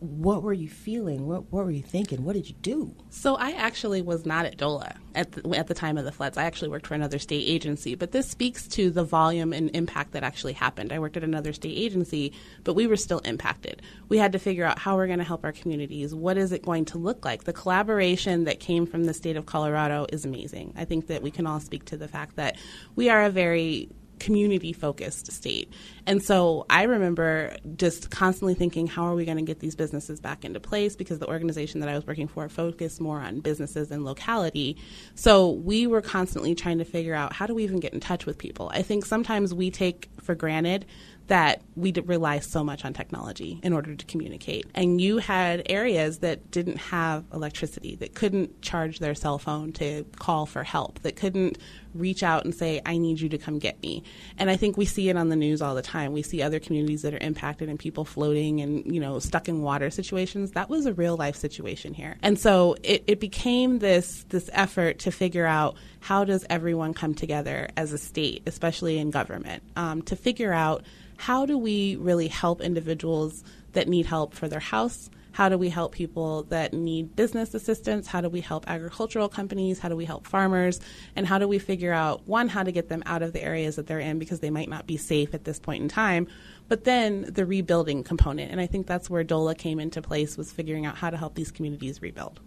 what 0.00 0.42
were 0.42 0.54
you 0.54 0.68
feeling? 0.68 1.26
What, 1.26 1.52
what 1.52 1.64
were 1.66 1.70
you 1.70 1.82
thinking? 1.82 2.24
What 2.24 2.32
did 2.32 2.48
you 2.48 2.54
do? 2.62 2.94
So 3.10 3.36
I 3.36 3.50
actually 3.52 4.00
was 4.00 4.24
not 4.24 4.46
at 4.46 4.56
DOLA 4.56 4.94
at 5.14 5.32
the, 5.32 5.54
at 5.54 5.66
the 5.66 5.74
time 5.74 5.98
of 5.98 6.06
the 6.06 6.12
floods. 6.12 6.38
I 6.38 6.44
actually 6.44 6.70
worked 6.70 6.86
for 6.86 6.94
another 6.94 7.18
state 7.18 7.46
agency, 7.46 7.94
but 7.94 8.10
this 8.10 8.26
speaks 8.26 8.66
to 8.68 8.90
the 8.90 9.04
volume 9.04 9.52
and 9.52 9.70
impact 9.76 10.12
that 10.12 10.22
actually 10.22 10.54
happened. 10.54 10.90
I 10.90 10.98
worked 10.98 11.18
at 11.18 11.22
another 11.24 11.52
state 11.52 11.76
agency, 11.76 12.32
but 12.64 12.72
we 12.72 12.86
were 12.86 12.96
still 12.96 13.18
impacted. 13.20 13.82
We 14.08 14.16
had 14.16 14.32
to 14.32 14.38
figure 14.38 14.64
out 14.64 14.78
how 14.78 14.96
we're 14.96 15.06
going 15.06 15.18
to 15.18 15.24
help 15.24 15.44
our 15.44 15.52
communities. 15.52 16.14
What 16.14 16.38
is 16.38 16.50
it 16.50 16.64
going 16.64 16.86
to 16.86 16.98
look 16.98 17.26
like? 17.26 17.44
The 17.44 17.52
collaboration 17.52 18.44
that 18.44 18.58
came 18.58 18.86
from 18.86 19.04
the 19.04 19.14
state 19.14 19.36
of 19.36 19.44
Colorado 19.44 20.06
is 20.10 20.24
amazing. 20.24 20.72
I 20.76 20.86
think 20.86 21.08
that 21.08 21.20
we 21.22 21.30
can 21.30 21.46
all 21.46 21.60
speak 21.60 21.84
to 21.86 21.98
the 21.98 22.08
fact 22.08 22.36
that 22.36 22.56
we 22.96 23.10
are 23.10 23.24
a 23.24 23.30
very 23.30 23.90
community 24.20 24.72
focused 24.72 25.32
state. 25.32 25.72
And 26.06 26.22
so 26.22 26.66
I 26.70 26.84
remember 26.84 27.56
just 27.76 28.10
constantly 28.10 28.54
thinking, 28.54 28.86
how 28.86 29.04
are 29.04 29.14
we 29.14 29.24
going 29.24 29.38
to 29.38 29.42
get 29.42 29.60
these 29.60 29.74
businesses 29.74 30.20
back 30.20 30.44
into 30.44 30.60
place? 30.60 30.94
Because 30.94 31.18
the 31.18 31.28
organization 31.28 31.80
that 31.80 31.88
I 31.88 31.94
was 31.94 32.06
working 32.06 32.28
for 32.28 32.48
focused 32.48 33.00
more 33.00 33.20
on 33.20 33.40
businesses 33.40 33.90
and 33.90 34.04
locality. 34.04 34.76
So 35.14 35.50
we 35.50 35.86
were 35.86 36.02
constantly 36.02 36.54
trying 36.54 36.78
to 36.78 36.84
figure 36.84 37.14
out 37.14 37.32
how 37.32 37.46
do 37.46 37.54
we 37.54 37.64
even 37.64 37.80
get 37.80 37.92
in 37.92 38.00
touch 38.00 38.26
with 38.26 38.38
people? 38.38 38.70
I 38.72 38.82
think 38.82 39.04
sometimes 39.04 39.52
we 39.52 39.70
take 39.70 40.08
for 40.20 40.34
granted 40.34 40.86
that 41.30 41.62
we 41.76 41.92
rely 42.06 42.40
so 42.40 42.64
much 42.64 42.84
on 42.84 42.92
technology 42.92 43.60
in 43.62 43.72
order 43.72 43.94
to 43.94 44.04
communicate. 44.06 44.66
And 44.74 45.00
you 45.00 45.18
had 45.18 45.62
areas 45.66 46.18
that 46.18 46.50
didn't 46.50 46.78
have 46.78 47.24
electricity, 47.32 47.94
that 47.96 48.16
couldn't 48.16 48.62
charge 48.62 48.98
their 48.98 49.14
cell 49.14 49.38
phone 49.38 49.72
to 49.74 50.04
call 50.16 50.44
for 50.44 50.64
help, 50.64 50.98
that 51.02 51.14
couldn't 51.14 51.56
reach 51.94 52.24
out 52.24 52.44
and 52.44 52.52
say, 52.52 52.80
I 52.84 52.98
need 52.98 53.20
you 53.20 53.28
to 53.28 53.38
come 53.38 53.60
get 53.60 53.80
me. 53.80 54.02
And 54.38 54.50
I 54.50 54.56
think 54.56 54.76
we 54.76 54.84
see 54.84 55.08
it 55.08 55.16
on 55.16 55.28
the 55.28 55.36
news 55.36 55.62
all 55.62 55.76
the 55.76 55.82
time. 55.82 56.12
We 56.12 56.22
see 56.22 56.42
other 56.42 56.58
communities 56.58 57.02
that 57.02 57.14
are 57.14 57.18
impacted 57.18 57.68
and 57.68 57.78
people 57.78 58.04
floating 58.04 58.60
and, 58.60 58.92
you 58.92 59.00
know, 59.00 59.20
stuck 59.20 59.48
in 59.48 59.62
water 59.62 59.90
situations. 59.90 60.52
That 60.52 60.68
was 60.68 60.86
a 60.86 60.92
real 60.92 61.16
life 61.16 61.36
situation 61.36 61.94
here. 61.94 62.16
And 62.22 62.38
so 62.38 62.76
it, 62.82 63.04
it 63.06 63.20
became 63.20 63.78
this 63.78 64.24
this 64.30 64.50
effort 64.52 64.98
to 65.00 65.12
figure 65.12 65.46
out 65.46 65.76
how 66.00 66.24
does 66.24 66.44
everyone 66.50 66.94
come 66.94 67.14
together 67.14 67.68
as 67.76 67.92
a 67.92 67.98
state, 67.98 68.42
especially 68.46 68.98
in 68.98 69.10
government, 69.10 69.62
um, 69.76 70.02
to 70.02 70.16
figure 70.16 70.52
out 70.52 70.84
how 71.16 71.46
do 71.46 71.56
we 71.58 71.96
really 71.96 72.28
help 72.28 72.60
individuals 72.60 73.44
that 73.72 73.86
need 73.86 74.06
help 74.06 74.34
for 74.34 74.48
their 74.48 74.60
house? 74.60 75.10
How 75.32 75.48
do 75.48 75.56
we 75.56 75.68
help 75.68 75.92
people 75.92 76.44
that 76.44 76.72
need 76.72 77.14
business 77.14 77.54
assistance? 77.54 78.06
How 78.06 78.20
do 78.20 78.28
we 78.28 78.40
help 78.40 78.68
agricultural 78.68 79.28
companies? 79.28 79.78
How 79.78 79.88
do 79.88 79.96
we 79.96 80.04
help 80.04 80.26
farmers? 80.26 80.80
And 81.14 81.26
how 81.26 81.38
do 81.38 81.46
we 81.46 81.58
figure 81.58 81.92
out, 81.92 82.26
one, 82.26 82.48
how 82.48 82.62
to 82.62 82.72
get 82.72 82.88
them 82.88 83.02
out 83.06 83.22
of 83.22 83.32
the 83.32 83.42
areas 83.42 83.76
that 83.76 83.86
they're 83.86 84.00
in 84.00 84.18
because 84.18 84.40
they 84.40 84.50
might 84.50 84.68
not 84.68 84.86
be 84.86 84.96
safe 84.96 85.34
at 85.34 85.44
this 85.44 85.60
point 85.60 85.82
in 85.82 85.88
time, 85.88 86.26
but 86.68 86.84
then 86.84 87.26
the 87.28 87.46
rebuilding 87.46 88.02
component. 88.02 88.50
And 88.50 88.60
I 88.60 88.66
think 88.66 88.86
that's 88.86 89.08
where 89.08 89.22
DOLA 89.22 89.54
came 89.54 89.78
into 89.78 90.02
place 90.02 90.36
was 90.36 90.50
figuring 90.50 90.84
out 90.86 90.96
how 90.96 91.10
to 91.10 91.16
help 91.16 91.34
these 91.34 91.52
communities 91.52 92.02
rebuild. 92.02 92.40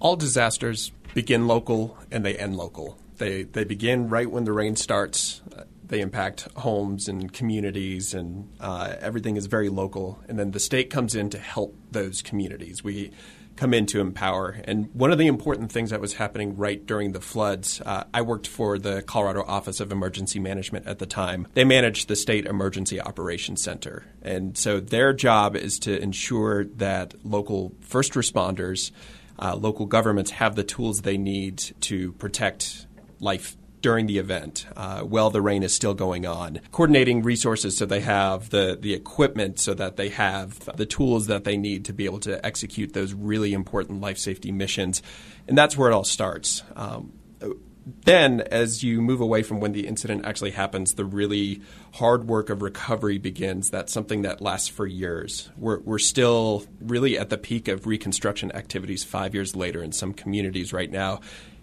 All 0.00 0.16
disasters 0.16 0.92
begin 1.14 1.46
local 1.46 1.98
and 2.10 2.24
they 2.24 2.36
end 2.36 2.56
local. 2.56 2.98
They, 3.16 3.44
they 3.44 3.64
begin 3.64 4.08
right 4.08 4.30
when 4.30 4.44
the 4.44 4.52
rain 4.52 4.76
starts 4.76 5.40
they 5.88 6.00
impact 6.00 6.48
homes 6.56 7.08
and 7.08 7.32
communities, 7.32 8.14
and 8.14 8.50
uh, 8.60 8.94
everything 9.00 9.36
is 9.36 9.46
very 9.46 9.68
local. 9.68 10.18
And 10.28 10.38
then 10.38 10.50
the 10.50 10.60
state 10.60 10.90
comes 10.90 11.14
in 11.14 11.30
to 11.30 11.38
help 11.38 11.76
those 11.90 12.22
communities. 12.22 12.82
We 12.82 13.12
come 13.56 13.72
in 13.72 13.86
to 13.86 14.00
empower. 14.00 14.60
And 14.64 14.92
one 14.94 15.12
of 15.12 15.18
the 15.18 15.28
important 15.28 15.70
things 15.70 15.90
that 15.90 16.00
was 16.00 16.14
happening 16.14 16.56
right 16.56 16.84
during 16.84 17.12
the 17.12 17.20
floods, 17.20 17.80
uh, 17.80 18.04
I 18.12 18.22
worked 18.22 18.48
for 18.48 18.78
the 18.78 19.02
Colorado 19.02 19.44
Office 19.46 19.78
of 19.78 19.92
Emergency 19.92 20.40
Management 20.40 20.88
at 20.88 20.98
the 20.98 21.06
time. 21.06 21.46
They 21.54 21.62
manage 21.62 22.06
the 22.06 22.16
State 22.16 22.46
Emergency 22.46 23.00
Operations 23.00 23.62
Center. 23.62 24.04
And 24.22 24.58
so 24.58 24.80
their 24.80 25.12
job 25.12 25.54
is 25.54 25.78
to 25.80 25.96
ensure 26.02 26.64
that 26.64 27.14
local 27.24 27.72
first 27.80 28.14
responders, 28.14 28.90
uh, 29.38 29.56
local 29.56 29.86
governments 29.86 30.30
have 30.32 30.54
the 30.54 30.64
tools 30.64 31.02
they 31.02 31.16
need 31.16 31.58
to 31.80 32.12
protect 32.12 32.86
life 33.20 33.56
during 33.84 34.06
the 34.06 34.16
event 34.16 34.66
uh, 34.76 35.02
while 35.02 35.28
the 35.28 35.42
rain 35.42 35.62
is 35.62 35.74
still 35.74 35.92
going 35.92 36.24
on. 36.24 36.58
Coordinating 36.72 37.22
resources 37.22 37.76
so 37.76 37.84
they 37.84 38.00
have 38.00 38.48
the, 38.48 38.78
the 38.80 38.94
equipment 38.94 39.60
so 39.60 39.74
that 39.74 39.96
they 39.96 40.08
have 40.08 40.58
the 40.76 40.86
tools 40.86 41.26
that 41.26 41.44
they 41.44 41.58
need 41.58 41.84
to 41.84 41.92
be 41.92 42.06
able 42.06 42.20
to 42.20 42.44
execute 42.46 42.94
those 42.94 43.12
really 43.12 43.52
important 43.52 44.00
life 44.00 44.16
safety 44.16 44.52
missions. 44.52 45.02
And 45.46 45.58
that's 45.58 45.76
where 45.76 45.90
it 45.90 45.92
all 45.92 46.04
starts. 46.04 46.62
Um, 46.74 47.12
then, 48.04 48.40
as 48.40 48.82
you 48.82 49.02
move 49.02 49.20
away 49.20 49.42
from 49.42 49.60
when 49.60 49.72
the 49.72 49.86
incident 49.86 50.24
actually 50.24 50.52
happens, 50.52 50.94
the 50.94 51.04
really 51.04 51.60
hard 51.94 52.26
work 52.26 52.48
of 52.48 52.62
recovery 52.62 53.18
begins. 53.18 53.70
That's 53.70 53.92
something 53.92 54.22
that 54.22 54.40
lasts 54.40 54.68
for 54.68 54.86
years. 54.86 55.50
We're, 55.56 55.80
we're 55.80 55.98
still 55.98 56.64
really 56.80 57.18
at 57.18 57.28
the 57.28 57.36
peak 57.36 57.68
of 57.68 57.86
reconstruction 57.86 58.52
activities 58.52 59.04
five 59.04 59.34
years 59.34 59.54
later 59.54 59.82
in 59.82 59.92
some 59.92 60.14
communities 60.14 60.72
right 60.72 60.90
now. 60.90 61.20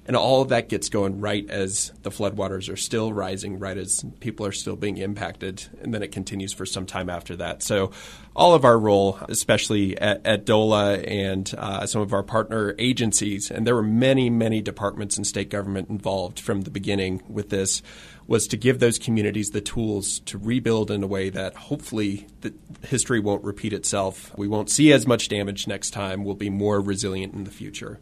And 0.07 0.15
all 0.15 0.41
of 0.41 0.49
that 0.49 0.67
gets 0.67 0.89
going 0.89 1.21
right 1.21 1.47
as 1.47 1.91
the 2.01 2.09
floodwaters 2.09 2.73
are 2.73 2.77
still 2.77 3.13
rising, 3.13 3.59
right 3.59 3.77
as 3.77 4.03
people 4.19 4.47
are 4.47 4.51
still 4.51 4.75
being 4.75 4.97
impacted, 4.97 5.67
and 5.79 5.93
then 5.93 6.01
it 6.01 6.11
continues 6.11 6.53
for 6.53 6.65
some 6.65 6.87
time 6.87 7.07
after 7.07 7.35
that. 7.35 7.61
So, 7.61 7.91
all 8.35 8.55
of 8.55 8.65
our 8.65 8.79
role, 8.79 9.19
especially 9.29 9.97
at, 9.99 10.25
at 10.25 10.45
DOLA 10.45 10.99
and 10.99 11.53
uh, 11.55 11.85
some 11.85 12.01
of 12.01 12.13
our 12.13 12.23
partner 12.23 12.73
agencies, 12.79 13.51
and 13.51 13.67
there 13.67 13.75
were 13.75 13.83
many, 13.83 14.29
many 14.29 14.61
departments 14.61 15.17
and 15.17 15.27
state 15.27 15.49
government 15.49 15.89
involved 15.89 16.39
from 16.39 16.61
the 16.61 16.71
beginning 16.71 17.21
with 17.29 17.49
this, 17.49 17.83
was 18.25 18.47
to 18.47 18.57
give 18.57 18.79
those 18.79 18.97
communities 18.97 19.51
the 19.51 19.61
tools 19.61 20.19
to 20.21 20.37
rebuild 20.37 20.89
in 20.89 21.03
a 21.03 21.07
way 21.07 21.29
that 21.29 21.53
hopefully 21.55 22.25
the 22.39 22.53
history 22.87 23.19
won't 23.19 23.43
repeat 23.43 23.73
itself. 23.73 24.35
We 24.35 24.47
won't 24.47 24.69
see 24.69 24.91
as 24.93 25.05
much 25.05 25.27
damage 25.27 25.67
next 25.67 25.91
time. 25.91 26.23
We'll 26.23 26.35
be 26.35 26.49
more 26.49 26.79
resilient 26.79 27.33
in 27.33 27.43
the 27.43 27.51
future. 27.51 27.99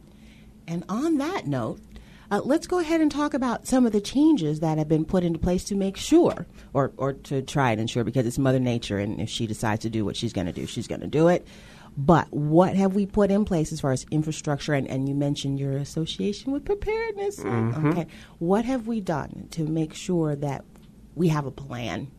And 0.70 0.86
on 0.88 1.18
that 1.18 1.48
note, 1.48 1.80
uh, 2.32 2.42
let's 2.44 2.68
go 2.68 2.80
ahead 2.80 3.02
and 3.02 3.12
talk 3.12 3.34
about 3.34 3.68
some 3.68 3.86
of 3.86 3.92
the 3.92 4.02
changes 4.02 4.60
that 4.60 4.78
have 4.78 4.88
been 4.88 5.06
put 5.06 5.24
into 5.24 5.40
place 5.40 5.64
to 5.66 5.76
make 5.76 5.98
sure, 5.98 6.48
or, 6.74 6.92
or 6.98 7.14
to 7.14 7.42
try 7.42 7.72
and 7.72 7.82
ensure, 7.82 8.04
because 8.04 8.26
it's 8.26 8.38
Mother 8.38 8.60
Nature, 8.60 9.00
and 9.00 9.20
if 9.20 9.30
she 9.30 9.48
decides 9.48 9.82
to 9.82 9.90
do 9.90 10.06
what 10.06 10.16
she's 10.16 10.34
going 10.34 10.48
to 10.48 10.54
do, 10.54 10.66
she's 10.66 10.88
going 10.88 11.02
to 11.02 11.08
do 11.08 11.28
it. 11.28 11.46
But 11.98 12.32
what 12.32 12.76
have 12.76 12.96
we 12.96 13.06
put 13.06 13.32
in 13.32 13.44
place 13.46 13.74
as 13.74 13.82
far 13.82 13.92
as 13.92 14.06
infrastructure? 14.12 14.74
And, 14.74 14.88
and 14.88 15.10
you 15.10 15.16
mentioned 15.16 15.60
your 15.60 15.74
association 15.74 16.54
with 16.54 16.64
preparedness. 16.64 17.40
Mm-hmm. 17.40 17.88
Okay. 17.88 18.08
What 18.38 18.64
have 18.64 18.88
we 18.88 19.02
done 19.02 19.48
to 19.52 19.64
make 19.64 19.94
sure 19.94 20.36
that 20.36 20.64
we 21.16 21.28
have 21.30 21.46
a 21.46 21.52
plan 21.52 22.10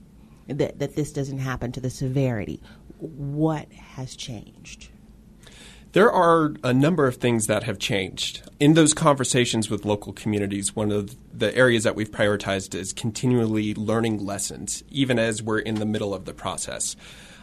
that, 0.49 0.81
that 0.81 0.97
this 0.97 1.12
doesn't 1.12 1.38
happen 1.38 1.73
to 1.73 1.81
the 1.81 1.88
severity? 1.88 2.61
What 2.99 3.73
has 3.73 4.17
changed? 4.17 4.89
There 5.92 6.11
are 6.11 6.54
a 6.62 6.73
number 6.73 7.09
of 7.09 7.16
things 7.16 7.49
that 7.49 7.64
have 7.64 7.80
changed. 7.80 8.49
In 8.61 8.75
those 8.75 8.94
conversations 8.94 9.68
with 9.68 9.85
local 9.85 10.12
communities, 10.12 10.76
one 10.76 10.92
of 10.92 11.16
the 11.37 11.52
areas 11.56 11.82
that 11.82 11.97
we've 11.97 12.11
prioritized 12.11 12.76
is 12.76 12.92
continually 12.92 13.75
learning 13.75 14.25
lessons, 14.25 14.85
even 14.88 15.18
as 15.18 15.42
we're 15.42 15.59
in 15.59 15.76
the 15.76 15.87
middle 15.87 16.14
of 16.14 16.26
the 16.26 16.35
process. 16.35 16.94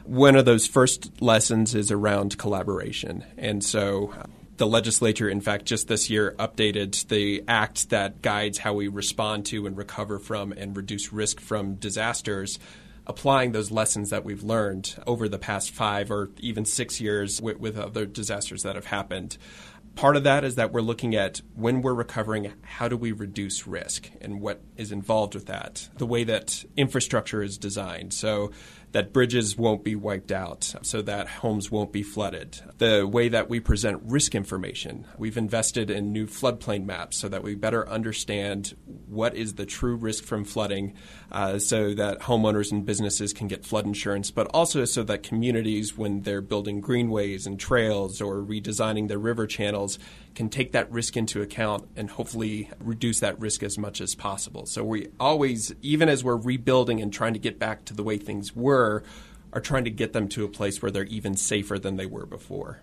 One 0.06 0.38
of 0.38 0.46
those 0.46 0.66
first 0.66 1.22
lessons 1.22 1.76
is 1.76 1.92
around 1.92 2.38
collaboration. 2.38 3.26
And 3.38 3.62
so 3.62 4.14
the 4.56 4.66
legislature, 4.66 5.28
in 5.28 5.42
fact, 5.42 5.66
just 5.66 5.90
this 5.90 6.10
year 6.10 6.34
updated 6.40 7.06
the 7.10 7.44
act 7.50 7.90
that 7.90 8.22
guides 8.22 8.60
how 8.60 8.74
we 8.74 8.88
respond 8.88 9.46
to 9.48 9.68
and 9.68 9.76
recover 9.76 10.20
from 10.20 10.54
and 10.54 10.78
reduce 10.78 11.12
risk 11.12 11.42
from 11.42 11.76
disasters 11.76 12.60
applying 13.08 13.54
those 13.54 13.72
lessons 13.72 14.10
that 14.12 14.24
we've 14.24 14.44
learned 14.44 14.96
over 15.08 15.28
the 15.28 15.40
past 15.40 15.72
five 15.72 16.12
or 16.12 16.30
even 16.40 16.66
six 16.66 17.02
years 17.02 17.42
with, 17.42 17.58
with 17.58 17.78
other 17.78 18.06
disasters 18.06 18.64
that 18.64 18.76
have 18.76 18.86
happened. 18.86 19.38
Part 19.96 20.16
of 20.16 20.24
that 20.26 20.44
is 20.44 20.56
that 20.56 20.72
we're 20.72 20.82
looking 20.82 21.16
at 21.16 21.42
when 21.56 21.82
we're 21.82 21.96
recovering, 21.96 22.54
how 22.62 22.88
do 22.88 22.96
we 22.96 23.12
reduce 23.14 23.66
risk 23.66 24.12
and 24.22 24.42
what 24.42 24.62
is 24.76 24.92
involved 24.92 25.34
with 25.34 25.48
that? 25.48 25.90
The 25.98 26.06
way 26.06 26.24
that 26.26 26.64
infrastructure 26.76 27.42
is 27.42 27.58
designed. 27.58 28.14
So, 28.14 28.52
that 28.98 29.14
bridges 29.14 29.56
won't 29.56 29.84
be 29.84 29.96
wiped 29.96 30.32
out, 30.32 30.74
so 30.82 31.04
that 31.04 31.28
homes 31.28 31.70
won't 31.70 31.92
be 31.92 32.02
flooded. 32.02 32.60
The 32.80 33.06
way 33.06 33.30
that 33.30 33.48
we 33.48 33.60
present 33.60 34.02
risk 34.04 34.34
information, 34.34 35.06
we've 35.20 35.38
invested 35.38 35.92
in 35.92 36.12
new 36.12 36.26
floodplain 36.26 36.84
maps 36.84 37.18
so 37.18 37.30
that 37.30 37.44
we 37.44 37.54
better 37.54 37.88
understand 37.88 38.76
what 39.08 39.36
is 39.36 39.54
the 39.54 39.68
true 39.68 39.96
risk 39.96 40.24
from 40.24 40.46
flooding, 40.46 40.96
uh, 41.32 41.60
so 41.60 41.94
that 41.94 42.22
homeowners 42.22 42.72
and 42.72 42.88
businesses 42.88 43.34
can 43.34 43.48
get 43.48 43.64
flood 43.64 43.86
insurance, 43.86 44.32
but 44.32 44.48
also 44.48 44.84
so 44.84 45.04
that 45.04 45.22
communities, 45.22 45.96
when 45.96 46.24
they're 46.24 46.42
building 46.42 46.82
greenways 46.82 47.46
and 47.46 47.60
trails 47.60 48.20
or 48.20 48.38
redesigning 48.38 49.10
their 49.10 49.20
river 49.20 49.46
channels, 49.46 50.00
can 50.38 50.50
take 50.50 50.72
that 50.74 50.90
risk 50.92 51.18
into 51.18 51.42
account 51.42 51.90
and 51.96 52.12
hopefully 52.12 52.70
reduce 52.80 53.22
that 53.22 53.40
risk 53.40 53.64
as 53.64 53.76
much 53.76 54.00
as 54.00 54.14
possible. 54.14 54.68
So 54.68 54.84
we 54.84 55.08
always, 55.20 55.74
even 55.82 56.10
as 56.10 56.24
we're 56.24 56.38
rebuilding 56.38 57.02
and 57.02 57.12
trying 57.12 57.34
to 57.34 57.40
get 57.40 57.58
back 57.58 57.86
to 57.86 57.94
the 57.96 58.04
way 58.04 58.18
things 58.20 58.56
were, 58.56 59.02
are 59.52 59.60
trying 59.60 59.84
to 59.86 59.90
get 59.90 60.14
them 60.14 60.28
to 60.30 60.46
a 60.46 60.48
place 60.48 60.80
where 60.80 60.92
they're 60.92 61.06
even 61.06 61.36
safer 61.36 61.80
than 61.80 61.96
they 61.96 62.06
were 62.06 62.28
before. 62.28 62.82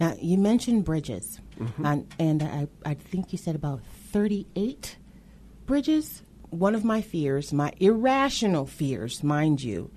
Now, 0.00 0.16
you 0.20 0.36
mentioned 0.36 0.84
bridges, 0.84 1.40
Mm-hmm. 1.60 1.86
and, 1.86 2.14
and 2.18 2.42
I, 2.42 2.66
I 2.84 2.94
think 2.94 3.30
you 3.30 3.38
said 3.38 3.54
about 3.54 3.82
38 4.10 4.96
bridges. 5.66 6.22
One 6.50 6.74
of 6.74 6.84
my 6.84 7.00
fears, 7.00 7.52
my 7.52 7.72
irrational 7.78 8.66
fears, 8.66 9.22
mind 9.22 9.62
you, 9.62 9.92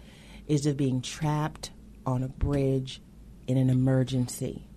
is 0.45 0.67
of 0.67 0.77
being 0.77 1.01
trapped 1.01 1.71
on 2.05 2.21
a 2.21 2.27
bridge 2.27 3.01
in 3.47 3.57
an 3.57 3.71
emergency, 3.71 4.67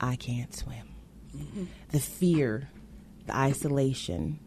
I 0.00 0.16
can't 0.16 0.54
swim. 0.54 0.89
The 1.90 2.00
fear, 2.00 2.68
the 3.26 3.36
isolation, 3.36 4.38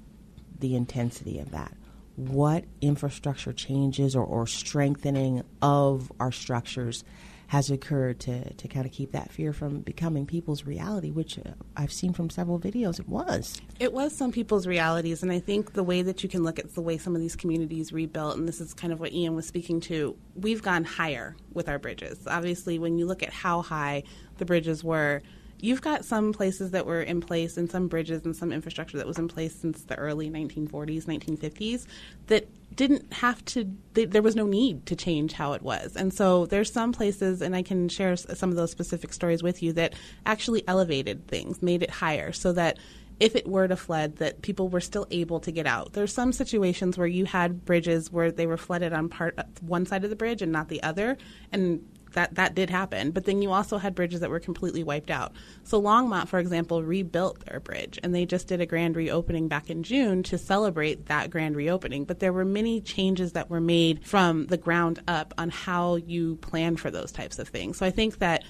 the 0.60 0.76
intensity 0.76 1.40
of 1.40 1.52
that. 1.52 1.76
What 2.16 2.66
infrastructure 2.82 3.54
changes 3.54 4.16
or, 4.16 4.24
or 4.24 4.46
strengthening 4.46 5.44
of 5.62 6.12
our 6.20 6.32
structures 6.32 7.04
has 7.48 7.70
occurred 7.70 8.20
to, 8.20 8.52
to 8.54 8.68
kind 8.68 8.84
of 8.84 8.92
keep 8.92 9.12
that 9.12 9.32
fear 9.32 9.54
from 9.54 9.82
becoming 9.82 10.26
people's 10.26 10.66
reality, 10.66 11.12
which 11.12 11.38
uh, 11.38 11.52
I've 11.78 11.94
seen 11.94 12.14
from 12.14 12.32
several 12.32 12.60
videos 12.60 13.00
it 13.00 13.08
was. 13.08 13.62
It 13.80 13.94
was 13.94 14.16
some 14.18 14.32
people's 14.32 14.66
realities, 14.66 15.22
and 15.22 15.32
I 15.32 15.40
think 15.40 15.74
the 15.74 15.84
way 15.84 16.02
that 16.02 16.24
you 16.24 16.30
can 16.30 16.44
look 16.44 16.58
at 16.58 16.74
the 16.74 16.82
way 16.82 16.98
some 16.98 17.14
of 17.14 17.22
these 17.22 17.36
communities 17.36 17.94
rebuilt, 17.94 18.38
and 18.38 18.48
this 18.48 18.60
is 18.60 18.74
kind 18.74 18.92
of 18.92 19.00
what 19.00 19.12
Ian 19.12 19.36
was 19.36 19.46
speaking 19.46 19.82
to, 19.82 20.18
we've 20.36 20.64
gone 20.64 20.84
higher 20.84 21.36
with 21.54 21.70
our 21.70 21.78
bridges. 21.78 22.26
Obviously, 22.26 22.80
when 22.80 22.98
you 22.98 23.06
look 23.06 23.22
at 23.22 23.32
how 23.32 23.62
high 23.62 24.02
the 24.38 24.46
bridges 24.46 24.84
were, 24.84 25.22
you've 25.64 25.82
got 25.82 26.04
some 26.04 26.34
places 26.34 26.72
that 26.72 26.86
were 26.86 27.02
in 27.02 27.22
place 27.22 27.56
and 27.56 27.72
some 27.72 27.88
bridges 27.88 28.26
and 28.26 28.36
some 28.36 28.52
infrastructure 28.52 28.98
that 28.98 29.08
was 29.08 29.18
in 29.18 29.30
place 29.30 29.56
since 29.56 29.84
the 29.84 29.96
early 29.96 30.30
1940s, 30.30 31.06
1950s 31.06 31.88
that 32.28 32.46
didn't 32.76 33.14
have 33.14 33.44
to 33.46 33.72
they, 33.94 34.04
there 34.04 34.22
was 34.22 34.36
no 34.36 34.46
need 34.46 34.86
to 34.86 34.96
change 34.96 35.32
how 35.32 35.54
it 35.54 35.62
was. 35.62 35.96
And 35.96 36.14
so 36.14 36.48
there's 36.48 36.72
some 36.72 36.92
places 36.92 37.42
and 37.42 37.56
i 37.56 37.62
can 37.62 37.88
share 37.88 38.18
some 38.18 38.50
of 38.50 38.58
those 38.58 38.72
specific 38.72 39.14
stories 39.14 39.42
with 39.42 39.64
you 39.64 39.72
that 39.74 39.94
actually 40.26 40.68
elevated 40.68 41.28
things 41.28 41.62
made 41.62 41.82
it 41.82 41.90
higher 41.90 42.34
so 42.34 42.52
that 42.52 42.78
if 43.20 43.36
it 43.36 43.48
were 43.48 43.68
to 43.68 43.78
flood 43.78 44.18
that 44.18 44.42
people 44.42 44.68
were 44.68 44.82
still 44.82 45.08
able 45.12 45.40
to 45.40 45.52
get 45.52 45.66
out. 45.66 45.94
There's 45.94 46.14
some 46.14 46.34
situations 46.34 46.98
where 46.98 47.08
you 47.08 47.26
had 47.26 47.64
bridges 47.64 48.12
where 48.12 48.32
they 48.32 48.48
were 48.48 48.58
flooded 48.58 48.92
on 48.92 49.08
part 49.08 49.40
one 49.62 49.86
side 49.86 50.04
of 50.04 50.10
the 50.10 50.16
bridge 50.16 50.42
and 50.42 50.52
not 50.52 50.68
the 50.68 50.84
other 50.84 51.18
and 51.52 51.88
that 52.14 52.36
that 52.36 52.56
did 52.56 52.70
happen. 52.70 53.12
But 53.12 53.26
then 53.26 53.42
you 53.42 53.52
also 53.52 53.78
had 53.78 53.96
bridges 53.96 54.22
that 54.22 54.30
were 54.30 54.40
completely 54.40 54.84
wiped 54.84 55.12
out. 55.12 55.34
So 55.64 55.82
Longmont, 55.82 56.28
for 56.28 56.40
example, 56.40 56.84
rebuilt 56.84 57.46
their 57.46 57.60
bridge, 57.60 58.00
and 58.02 58.14
they 58.14 58.26
just 58.26 58.48
did 58.48 58.62
a 58.62 58.66
grand 58.66 58.96
reopening 58.96 59.48
back 59.48 59.70
in 59.70 59.84
June 59.84 60.24
to 60.24 60.38
celebrate 60.38 61.08
that 61.08 61.30
grand 61.30 61.56
reopening. 61.56 62.06
But 62.06 62.20
there 62.20 62.34
were 62.34 62.46
many 62.46 62.82
changes 62.82 63.34
that 63.34 63.50
were 63.50 63.62
made 63.62 64.06
from 64.06 64.48
the 64.48 64.58
ground 64.58 65.02
up 65.08 65.34
on 65.38 65.50
how 65.50 65.96
you 65.96 66.38
plan 66.38 66.78
for 66.78 66.90
those 66.90 67.12
types 67.12 67.40
of 67.40 67.50
things. 67.50 67.78
So 67.78 67.86
I 67.86 67.92
think 67.92 68.20
that 68.20 68.44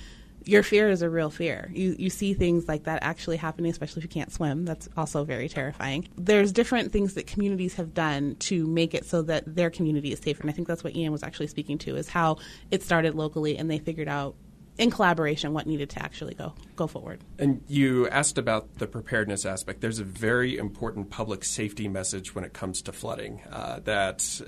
your 0.45 0.63
fear 0.63 0.89
is 0.89 1.01
a 1.01 1.09
real 1.09 1.29
fear. 1.29 1.69
You 1.73 1.95
you 1.97 2.09
see 2.09 2.33
things 2.33 2.67
like 2.67 2.83
that 2.83 2.99
actually 3.01 3.37
happening, 3.37 3.71
especially 3.71 4.01
if 4.01 4.03
you 4.03 4.09
can't 4.09 4.31
swim. 4.31 4.65
That's 4.65 4.89
also 4.97 5.23
very 5.23 5.49
terrifying. 5.49 6.07
There's 6.17 6.51
different 6.51 6.91
things 6.91 7.13
that 7.15 7.27
communities 7.27 7.75
have 7.75 7.93
done 7.93 8.35
to 8.39 8.65
make 8.67 8.93
it 8.93 9.05
so 9.05 9.21
that 9.23 9.55
their 9.55 9.69
community 9.69 10.11
is 10.11 10.19
safer. 10.19 10.41
And 10.41 10.49
I 10.49 10.53
think 10.53 10.67
that's 10.67 10.83
what 10.83 10.95
Ian 10.95 11.11
was 11.11 11.23
actually 11.23 11.47
speaking 11.47 11.77
to 11.79 11.95
is 11.95 12.09
how 12.09 12.37
it 12.71 12.83
started 12.83 13.15
locally 13.15 13.57
and 13.57 13.69
they 13.69 13.79
figured 13.79 14.07
out 14.07 14.35
in 14.77 14.89
collaboration 14.89 15.53
what 15.53 15.67
needed 15.67 15.89
to 15.91 16.01
actually 16.01 16.33
go 16.33 16.53
go 16.75 16.87
forward. 16.87 17.21
And 17.37 17.61
you 17.67 18.07
asked 18.09 18.37
about 18.37 18.79
the 18.79 18.87
preparedness 18.87 19.45
aspect. 19.45 19.81
There's 19.81 19.99
a 19.99 20.03
very 20.03 20.57
important 20.57 21.09
public 21.09 21.43
safety 21.43 21.87
message 21.87 22.33
when 22.33 22.43
it 22.43 22.53
comes 22.53 22.81
to 22.83 22.91
flooding 22.91 23.41
uh, 23.51 23.81
that 23.83 24.41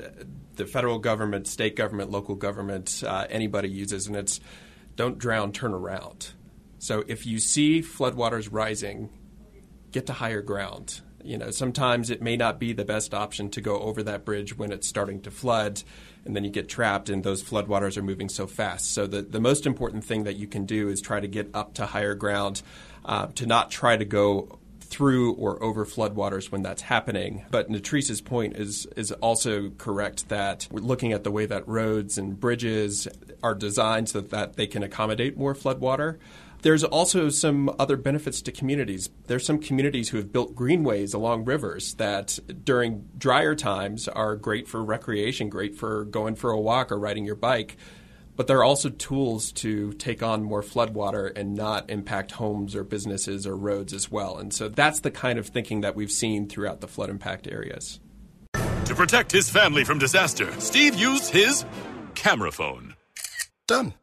the 0.55 0.65
federal 0.65 0.99
government, 0.99 1.47
state 1.47 1.75
government, 1.75 2.09
local 2.09 2.35
government, 2.35 3.03
uh, 3.05 3.27
anybody 3.29 3.69
uses, 3.69 4.07
and 4.07 4.15
it's 4.15 4.39
don't 4.95 5.17
drown, 5.17 5.51
turn 5.51 5.73
around. 5.73 6.29
So 6.77 7.03
if 7.07 7.25
you 7.25 7.39
see 7.39 7.81
floodwaters 7.81 8.49
rising, 8.51 9.09
get 9.91 10.05
to 10.07 10.13
higher 10.13 10.41
ground. 10.41 11.01
You 11.23 11.39
know, 11.39 11.49
sometimes 11.49 12.11
it 12.11 12.21
may 12.21 12.37
not 12.37 12.59
be 12.59 12.73
the 12.73 12.85
best 12.85 13.13
option 13.13 13.49
to 13.51 13.61
go 13.61 13.79
over 13.79 14.03
that 14.03 14.25
bridge 14.25 14.55
when 14.55 14.71
it's 14.71 14.87
starting 14.87 15.21
to 15.21 15.31
flood, 15.31 15.81
and 16.23 16.35
then 16.35 16.43
you 16.43 16.51
get 16.51 16.69
trapped, 16.69 17.09
and 17.09 17.23
those 17.23 17.43
floodwaters 17.43 17.97
are 17.97 18.03
moving 18.03 18.29
so 18.29 18.45
fast. 18.45 18.93
So 18.93 19.07
the, 19.07 19.23
the 19.23 19.39
most 19.39 19.65
important 19.65 20.03
thing 20.03 20.25
that 20.25 20.35
you 20.35 20.45
can 20.45 20.65
do 20.65 20.89
is 20.89 21.01
try 21.01 21.19
to 21.19 21.27
get 21.27 21.49
up 21.55 21.73
to 21.75 21.87
higher 21.87 22.13
ground, 22.13 22.61
uh, 23.03 23.27
to 23.35 23.47
not 23.47 23.71
try 23.71 23.97
to 23.97 24.05
go 24.05 24.59
through 24.85 25.33
or 25.33 25.61
over 25.61 25.85
floodwaters 25.85 26.51
when 26.51 26.61
that's 26.61 26.83
happening. 26.83 27.45
But 27.51 27.69
Natrice's 27.69 28.21
point 28.21 28.55
is 28.55 28.85
is 28.95 29.11
also 29.11 29.71
correct 29.77 30.29
that 30.29 30.67
we're 30.71 30.81
looking 30.81 31.13
at 31.13 31.23
the 31.23 31.31
way 31.31 31.45
that 31.45 31.67
roads 31.67 32.17
and 32.17 32.39
bridges 32.39 33.07
are 33.43 33.55
designed 33.55 34.09
so 34.09 34.21
that 34.21 34.55
they 34.55 34.67
can 34.67 34.83
accommodate 34.83 35.37
more 35.37 35.53
floodwater. 35.53 36.17
There's 36.61 36.83
also 36.83 37.29
some 37.29 37.69
other 37.77 37.95
benefits 37.95 38.41
to 38.41 38.51
communities. 38.51 39.11
There's 39.27 39.45
some 39.45 39.59
communities 39.59 40.09
who 40.09 40.17
have 40.17 40.33
built 40.33 40.55
greenways 40.55 41.13
along 41.13 41.45
rivers 41.45 41.93
that 41.95 42.39
during 42.63 43.07
drier 43.17 43.53
times 43.53 44.07
are 44.07 44.35
great 44.35 44.67
for 44.67 44.83
recreation, 44.83 45.47
great 45.47 45.75
for 45.75 46.05
going 46.05 46.33
for 46.33 46.49
a 46.49 46.59
walk 46.59 46.91
or 46.91 46.97
riding 46.97 47.23
your 47.23 47.35
bike 47.35 47.77
but 48.35 48.47
there 48.47 48.57
are 48.57 48.63
also 48.63 48.89
tools 48.89 49.51
to 49.53 49.93
take 49.93 50.21
on 50.21 50.43
more 50.43 50.61
floodwater 50.61 51.31
and 51.35 51.55
not 51.55 51.89
impact 51.89 52.31
homes 52.31 52.75
or 52.75 52.83
businesses 52.83 53.47
or 53.47 53.55
roads 53.55 53.93
as 53.93 54.11
well. 54.11 54.37
And 54.37 54.53
so 54.53 54.69
that's 54.69 54.99
the 54.99 55.11
kind 55.11 55.39
of 55.39 55.47
thinking 55.47 55.81
that 55.81 55.95
we've 55.95 56.11
seen 56.11 56.47
throughout 56.47 56.81
the 56.81 56.87
flood 56.87 57.09
impact 57.09 57.47
areas. 57.47 57.99
To 58.53 58.95
protect 58.95 59.31
his 59.31 59.49
family 59.49 59.83
from 59.83 59.99
disaster, 59.99 60.51
Steve 60.59 60.95
used 60.95 61.31
his 61.31 61.65
camera 62.13 62.51
phone. 62.51 62.95
Done. 63.67 63.93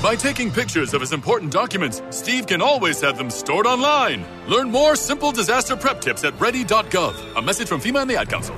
By 0.00 0.14
taking 0.14 0.52
pictures 0.52 0.94
of 0.94 1.00
his 1.00 1.12
important 1.12 1.52
documents, 1.52 2.00
Steve 2.10 2.46
can 2.46 2.62
always 2.62 3.00
have 3.00 3.18
them 3.18 3.30
stored 3.30 3.66
online. 3.66 4.24
Learn 4.46 4.70
more 4.70 4.94
simple 4.94 5.32
disaster 5.32 5.76
prep 5.76 6.00
tips 6.00 6.22
at 6.22 6.38
ready.gov. 6.40 7.36
A 7.36 7.42
message 7.42 7.66
from 7.66 7.80
FEMA 7.80 8.02
and 8.02 8.10
the 8.10 8.16
Ad 8.16 8.28
Council. 8.28 8.54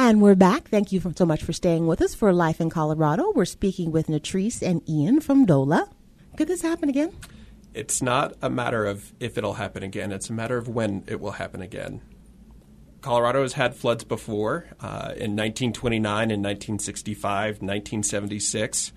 And 0.00 0.22
we're 0.22 0.36
back. 0.36 0.68
Thank 0.68 0.92
you 0.92 1.02
so 1.16 1.26
much 1.26 1.42
for 1.42 1.52
staying 1.52 1.88
with 1.88 2.00
us 2.00 2.14
for 2.14 2.32
Life 2.32 2.60
in 2.60 2.70
Colorado. 2.70 3.32
We're 3.34 3.44
speaking 3.44 3.90
with 3.90 4.06
Natrice 4.06 4.62
and 4.62 4.88
Ian 4.88 5.20
from 5.20 5.44
DOLA. 5.44 5.88
Could 6.36 6.46
this 6.46 6.62
happen 6.62 6.88
again? 6.88 7.12
It's 7.74 8.00
not 8.00 8.36
a 8.40 8.48
matter 8.48 8.86
of 8.86 9.12
if 9.18 9.36
it'll 9.36 9.54
happen 9.54 9.82
again, 9.82 10.12
it's 10.12 10.30
a 10.30 10.32
matter 10.32 10.56
of 10.56 10.68
when 10.68 11.02
it 11.08 11.20
will 11.20 11.32
happen 11.32 11.62
again. 11.62 12.00
Colorado 13.00 13.42
has 13.42 13.54
had 13.54 13.74
floods 13.74 14.04
before 14.04 14.68
uh, 14.78 15.14
in 15.16 15.34
1929, 15.34 16.30
in 16.30 16.42
1965, 16.42 17.54
1976, 17.54 18.92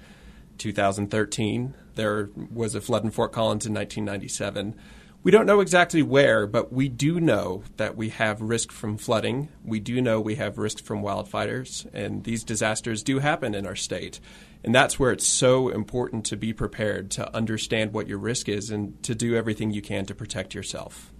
2013. 0.59 1.73
There 1.95 2.29
was 2.53 2.75
a 2.75 2.79
flood 2.79 3.03
in 3.03 3.09
Fort 3.09 3.31
Collins 3.31 3.65
in 3.65 3.73
1997. 3.73 4.75
We 5.23 5.29
don't 5.29 5.45
know 5.45 5.59
exactly 5.59 6.01
where, 6.01 6.47
but 6.47 6.73
we 6.73 6.89
do 6.89 7.19
know 7.19 7.61
that 7.77 7.95
we 7.95 8.09
have 8.09 8.41
risk 8.41 8.71
from 8.71 8.97
flooding. 8.97 9.49
We 9.63 9.79
do 9.79 10.01
know 10.01 10.19
we 10.19 10.33
have 10.35 10.57
risk 10.57 10.83
from 10.83 11.03
wildfires, 11.03 11.85
and 11.93 12.23
these 12.23 12.43
disasters 12.43 13.03
do 13.03 13.19
happen 13.19 13.53
in 13.53 13.67
our 13.67 13.75
state. 13.75 14.19
And 14.63 14.73
that's 14.73 14.97
where 14.97 15.11
it's 15.11 15.27
so 15.27 15.69
important 15.69 16.25
to 16.25 16.37
be 16.37 16.53
prepared, 16.53 17.11
to 17.11 17.35
understand 17.35 17.93
what 17.93 18.07
your 18.07 18.17
risk 18.17 18.49
is, 18.49 18.71
and 18.71 19.01
to 19.03 19.13
do 19.13 19.35
everything 19.35 19.69
you 19.69 19.83
can 19.83 20.07
to 20.07 20.15
protect 20.15 20.55
yourself. 20.55 21.13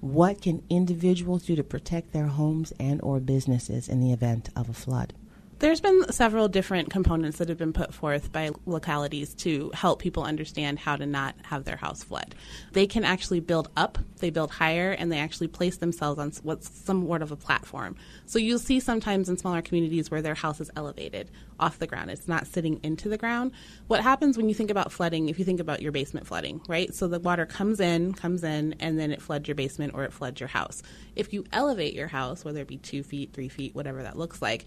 What 0.00 0.42
can 0.42 0.62
individuals 0.68 1.44
do 1.44 1.56
to 1.56 1.64
protect 1.64 2.12
their 2.12 2.26
homes 2.26 2.74
and 2.78 3.00
or 3.00 3.20
businesses 3.20 3.88
in 3.88 4.00
the 4.00 4.12
event 4.12 4.50
of 4.54 4.68
a 4.68 4.74
flood? 4.74 5.14
There's 5.58 5.80
been 5.80 6.12
several 6.12 6.48
different 6.48 6.90
components 6.90 7.38
that 7.38 7.48
have 7.48 7.56
been 7.56 7.72
put 7.72 7.94
forth 7.94 8.30
by 8.30 8.50
localities 8.66 9.32
to 9.36 9.70
help 9.72 10.00
people 10.00 10.22
understand 10.22 10.78
how 10.78 10.96
to 10.96 11.06
not 11.06 11.34
have 11.44 11.64
their 11.64 11.76
house 11.76 12.02
flood. 12.02 12.34
They 12.72 12.86
can 12.86 13.04
actually 13.04 13.40
build 13.40 13.70
up, 13.74 13.96
they 14.18 14.28
build 14.28 14.50
higher, 14.50 14.92
and 14.92 15.10
they 15.10 15.18
actually 15.18 15.48
place 15.48 15.78
themselves 15.78 16.20
on 16.20 16.30
what's 16.42 16.68
somewhat 16.68 17.22
of 17.22 17.32
a 17.32 17.36
platform. 17.36 17.96
So 18.26 18.38
you'll 18.38 18.58
see 18.58 18.80
sometimes 18.80 19.30
in 19.30 19.38
smaller 19.38 19.62
communities 19.62 20.10
where 20.10 20.20
their 20.20 20.34
house 20.34 20.60
is 20.60 20.70
elevated 20.76 21.30
off 21.58 21.78
the 21.78 21.86
ground. 21.86 22.10
It's 22.10 22.28
not 22.28 22.46
sitting 22.46 22.78
into 22.82 23.08
the 23.08 23.16
ground. 23.16 23.52
What 23.86 24.02
happens 24.02 24.36
when 24.36 24.50
you 24.50 24.54
think 24.54 24.70
about 24.70 24.92
flooding, 24.92 25.30
if 25.30 25.38
you 25.38 25.46
think 25.46 25.60
about 25.60 25.80
your 25.80 25.92
basement 25.92 26.26
flooding, 26.26 26.60
right? 26.68 26.94
So 26.94 27.08
the 27.08 27.18
water 27.18 27.46
comes 27.46 27.80
in, 27.80 28.12
comes 28.12 28.44
in, 28.44 28.74
and 28.78 28.98
then 28.98 29.10
it 29.10 29.22
floods 29.22 29.48
your 29.48 29.54
basement 29.54 29.94
or 29.94 30.04
it 30.04 30.12
floods 30.12 30.38
your 30.38 30.48
house. 30.48 30.82
If 31.14 31.32
you 31.32 31.46
elevate 31.50 31.94
your 31.94 32.08
house, 32.08 32.44
whether 32.44 32.60
it 32.60 32.68
be 32.68 32.76
two 32.76 33.02
feet, 33.02 33.32
three 33.32 33.48
feet, 33.48 33.74
whatever 33.74 34.02
that 34.02 34.18
looks 34.18 34.42
like, 34.42 34.66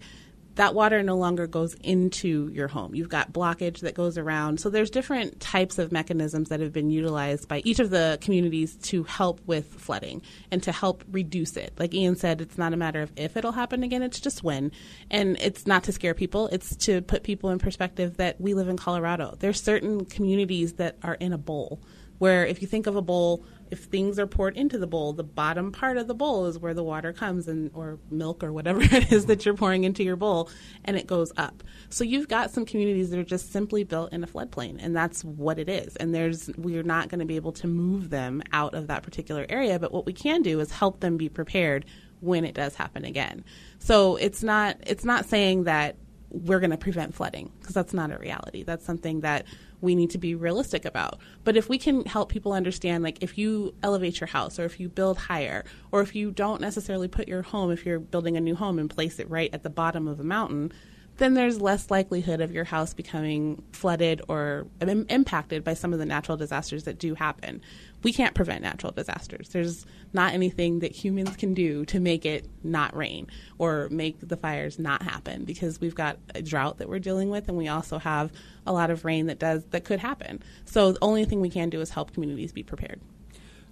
that 0.60 0.74
water 0.74 1.02
no 1.02 1.16
longer 1.16 1.46
goes 1.46 1.72
into 1.82 2.50
your 2.52 2.68
home. 2.68 2.94
You've 2.94 3.08
got 3.08 3.32
blockage 3.32 3.80
that 3.80 3.94
goes 3.94 4.18
around. 4.18 4.60
So 4.60 4.68
there's 4.68 4.90
different 4.90 5.40
types 5.40 5.78
of 5.78 5.90
mechanisms 5.90 6.50
that 6.50 6.60
have 6.60 6.70
been 6.70 6.90
utilized 6.90 7.48
by 7.48 7.62
each 7.64 7.78
of 7.78 7.88
the 7.88 8.18
communities 8.20 8.76
to 8.76 9.04
help 9.04 9.40
with 9.46 9.64
flooding 9.64 10.20
and 10.50 10.62
to 10.64 10.70
help 10.70 11.02
reduce 11.10 11.56
it. 11.56 11.72
Like 11.78 11.94
Ian 11.94 12.14
said, 12.14 12.42
it's 12.42 12.58
not 12.58 12.74
a 12.74 12.76
matter 12.76 13.00
of 13.00 13.10
if 13.16 13.38
it'll 13.38 13.52
happen 13.52 13.82
again, 13.82 14.02
it's 14.02 14.20
just 14.20 14.44
when. 14.44 14.70
And 15.10 15.38
it's 15.40 15.66
not 15.66 15.84
to 15.84 15.92
scare 15.92 16.12
people, 16.12 16.48
it's 16.48 16.76
to 16.84 17.00
put 17.00 17.22
people 17.22 17.48
in 17.48 17.58
perspective 17.58 18.18
that 18.18 18.38
we 18.38 18.52
live 18.52 18.68
in 18.68 18.76
Colorado. 18.76 19.36
There's 19.38 19.62
certain 19.62 20.04
communities 20.04 20.74
that 20.74 20.98
are 21.02 21.14
in 21.14 21.32
a 21.32 21.38
bowl 21.38 21.80
where 22.20 22.46
if 22.46 22.62
you 22.62 22.68
think 22.68 22.86
of 22.86 22.96
a 22.96 23.02
bowl 23.02 23.44
if 23.70 23.84
things 23.84 24.18
are 24.18 24.26
poured 24.26 24.56
into 24.56 24.78
the 24.78 24.86
bowl, 24.86 25.12
the 25.12 25.24
bottom 25.24 25.70
part 25.70 25.96
of 25.96 26.08
the 26.08 26.14
bowl 26.14 26.46
is 26.46 26.58
where 26.58 26.74
the 26.74 26.82
water 26.82 27.12
comes 27.12 27.46
and 27.46 27.70
or 27.72 27.98
milk 28.10 28.42
or 28.42 28.52
whatever 28.52 28.80
it 28.82 29.12
is 29.12 29.26
that 29.26 29.44
you're 29.44 29.54
pouring 29.54 29.84
into 29.84 30.02
your 30.02 30.16
bowl 30.16 30.50
and 30.84 30.96
it 30.96 31.06
goes 31.06 31.32
up. 31.36 31.62
So 31.88 32.04
you've 32.04 32.28
got 32.28 32.50
some 32.50 32.64
communities 32.64 33.10
that 33.10 33.18
are 33.18 33.24
just 33.24 33.52
simply 33.52 33.84
built 33.84 34.12
in 34.12 34.24
a 34.24 34.26
floodplain 34.26 34.78
and 34.80 34.94
that's 34.94 35.24
what 35.24 35.58
it 35.58 35.68
is. 35.68 35.96
And 35.96 36.14
there's 36.14 36.50
we're 36.56 36.82
not 36.82 37.08
going 37.08 37.20
to 37.20 37.26
be 37.26 37.36
able 37.36 37.52
to 37.52 37.66
move 37.66 38.10
them 38.10 38.42
out 38.52 38.74
of 38.74 38.88
that 38.88 39.02
particular 39.02 39.46
area, 39.48 39.78
but 39.78 39.92
what 39.92 40.06
we 40.06 40.12
can 40.12 40.42
do 40.42 40.60
is 40.60 40.72
help 40.72 41.00
them 41.00 41.16
be 41.16 41.28
prepared 41.28 41.84
when 42.20 42.44
it 42.44 42.54
does 42.54 42.74
happen 42.74 43.04
again. 43.04 43.44
So 43.78 44.16
it's 44.16 44.42
not 44.42 44.76
it's 44.86 45.04
not 45.04 45.26
saying 45.26 45.64
that 45.64 45.96
we're 46.30 46.60
going 46.60 46.70
to 46.70 46.76
prevent 46.76 47.14
flooding 47.14 47.50
because 47.58 47.74
that's 47.74 47.92
not 47.92 48.12
a 48.12 48.18
reality. 48.18 48.62
That's 48.62 48.84
something 48.84 49.20
that 49.20 49.46
we 49.80 49.94
need 49.94 50.10
to 50.10 50.18
be 50.18 50.34
realistic 50.34 50.84
about. 50.84 51.18
But 51.44 51.56
if 51.56 51.68
we 51.68 51.78
can 51.78 52.04
help 52.04 52.30
people 52.30 52.52
understand, 52.52 53.02
like 53.02 53.22
if 53.22 53.38
you 53.38 53.74
elevate 53.82 54.20
your 54.20 54.28
house 54.28 54.58
or 54.58 54.64
if 54.64 54.78
you 54.78 54.88
build 54.88 55.18
higher 55.18 55.64
or 55.90 56.02
if 56.02 56.14
you 56.14 56.30
don't 56.30 56.60
necessarily 56.60 57.08
put 57.08 57.28
your 57.28 57.42
home, 57.42 57.70
if 57.70 57.86
you're 57.86 57.98
building 57.98 58.36
a 58.36 58.40
new 58.40 58.54
home 58.54 58.78
and 58.78 58.90
place 58.90 59.18
it 59.18 59.30
right 59.30 59.50
at 59.52 59.62
the 59.62 59.70
bottom 59.70 60.06
of 60.06 60.20
a 60.20 60.24
mountain, 60.24 60.72
then 61.20 61.34
there's 61.34 61.60
less 61.60 61.90
likelihood 61.90 62.40
of 62.40 62.50
your 62.50 62.64
house 62.64 62.94
becoming 62.94 63.62
flooded 63.72 64.22
or 64.28 64.66
Im- 64.80 65.06
impacted 65.10 65.62
by 65.62 65.74
some 65.74 65.92
of 65.92 65.98
the 65.98 66.06
natural 66.06 66.36
disasters 66.36 66.84
that 66.84 66.98
do 66.98 67.14
happen. 67.14 67.60
We 68.02 68.12
can't 68.12 68.34
prevent 68.34 68.62
natural 68.62 68.92
disasters. 68.92 69.50
There's 69.50 69.84
not 70.12 70.32
anything 70.32 70.80
that 70.80 70.92
humans 70.92 71.36
can 71.36 71.54
do 71.54 71.84
to 71.86 72.00
make 72.00 72.24
it 72.24 72.46
not 72.64 72.96
rain 72.96 73.26
or 73.58 73.88
make 73.90 74.16
the 74.20 74.36
fires 74.36 74.78
not 74.78 75.02
happen 75.02 75.44
because 75.44 75.80
we've 75.80 75.94
got 75.94 76.18
a 76.34 76.42
drought 76.42 76.78
that 76.78 76.88
we're 76.88 76.98
dealing 76.98 77.30
with 77.30 77.48
and 77.48 77.56
we 77.56 77.68
also 77.68 77.98
have 77.98 78.32
a 78.66 78.72
lot 78.72 78.90
of 78.90 79.04
rain 79.04 79.26
that 79.26 79.38
does 79.38 79.64
that 79.70 79.84
could 79.84 80.00
happen. 80.00 80.42
So 80.64 80.92
the 80.92 80.98
only 81.02 81.24
thing 81.24 81.40
we 81.40 81.50
can 81.50 81.70
do 81.70 81.80
is 81.80 81.90
help 81.90 82.12
communities 82.12 82.52
be 82.52 82.62
prepared. 82.62 83.00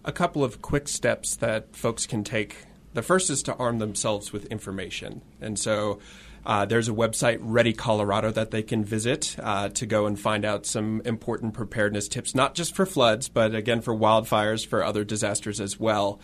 A 0.04 0.12
couple 0.12 0.44
of 0.44 0.62
quick 0.62 0.88
steps 0.88 1.36
that 1.36 1.74
folks 1.74 2.06
can 2.06 2.24
take. 2.24 2.66
The 2.94 3.02
first 3.02 3.30
is 3.30 3.42
to 3.44 3.54
arm 3.56 3.78
themselves 3.78 4.32
with 4.32 4.46
information. 4.46 5.22
And 5.40 5.58
so 5.58 6.00
uh, 6.48 6.64
there's 6.64 6.88
a 6.88 6.92
website, 6.92 7.38
Ready 7.42 7.74
Colorado, 7.74 8.30
that 8.30 8.50
they 8.50 8.62
can 8.62 8.82
visit 8.82 9.36
uh, 9.38 9.68
to 9.68 9.84
go 9.84 10.06
and 10.06 10.18
find 10.18 10.46
out 10.46 10.64
some 10.64 11.02
important 11.04 11.52
preparedness 11.52 12.08
tips, 12.08 12.34
not 12.34 12.54
just 12.54 12.74
for 12.74 12.86
floods, 12.86 13.28
but 13.28 13.54
again 13.54 13.82
for 13.82 13.94
wildfires, 13.94 14.66
for 14.66 14.82
other 14.82 15.04
disasters 15.04 15.60
as 15.60 15.78
well. 15.78 16.18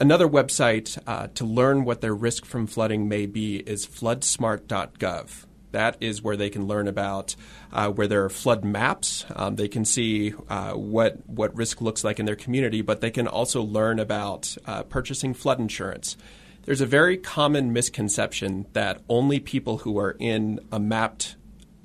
Another 0.00 0.26
website 0.26 0.98
uh, 1.06 1.28
to 1.36 1.44
learn 1.44 1.84
what 1.84 2.00
their 2.00 2.14
risk 2.14 2.44
from 2.44 2.66
flooding 2.66 3.08
may 3.08 3.26
be 3.26 3.58
is 3.58 3.86
floodsmart.gov. 3.86 5.44
That 5.70 5.96
is 6.00 6.20
where 6.20 6.36
they 6.36 6.50
can 6.50 6.66
learn 6.66 6.88
about 6.88 7.36
uh, 7.72 7.90
where 7.90 8.08
there 8.08 8.24
are 8.24 8.28
flood 8.28 8.64
maps. 8.64 9.24
Um, 9.36 9.54
they 9.54 9.68
can 9.68 9.84
see 9.84 10.34
uh, 10.48 10.72
what 10.72 11.28
what 11.28 11.56
risk 11.56 11.80
looks 11.80 12.02
like 12.02 12.18
in 12.18 12.26
their 12.26 12.34
community, 12.34 12.82
but 12.82 13.00
they 13.00 13.12
can 13.12 13.28
also 13.28 13.62
learn 13.62 14.00
about 14.00 14.56
uh, 14.66 14.82
purchasing 14.82 15.32
flood 15.32 15.60
insurance 15.60 16.16
there's 16.64 16.80
a 16.80 16.86
very 16.86 17.16
common 17.16 17.72
misconception 17.72 18.66
that 18.72 19.02
only 19.08 19.40
people 19.40 19.78
who 19.78 19.98
are 19.98 20.16
in 20.18 20.60
a 20.70 20.78
mapped 20.78 21.36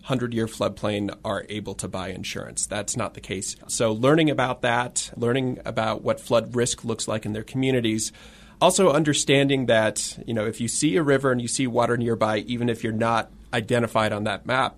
100 0.02 0.34
year 0.34 0.46
floodplain 0.46 1.16
are 1.26 1.46
able 1.50 1.74
to 1.74 1.88
buy 1.88 2.10
insurance. 2.10 2.68
That's 2.68 2.96
not 2.96 3.16
the 3.16 3.22
case. 3.22 3.56
So, 3.68 3.92
learning 3.92 4.30
about 4.30 4.62
that, 4.62 5.12
learning 5.18 5.60
about 5.66 6.04
what 6.04 6.20
flood 6.20 6.56
risk 6.56 6.86
looks 6.86 7.08
like 7.08 7.26
in 7.26 7.34
their 7.34 7.44
communities, 7.44 8.12
also 8.62 8.92
understanding 8.92 9.66
that, 9.66 10.20
you 10.28 10.34
know, 10.34 10.46
if 10.46 10.62
you 10.62 10.68
see 10.68 10.96
a 10.96 11.04
river 11.04 11.32
and 11.32 11.42
you 11.42 11.48
see 11.48 11.66
water 11.66 11.98
nearby, 11.98 12.40
even 12.40 12.70
if 12.70 12.84
you're 12.84 12.94
not 12.94 13.32
identified 13.52 14.14
on 14.14 14.26
that 14.26 14.46
map, 14.46 14.78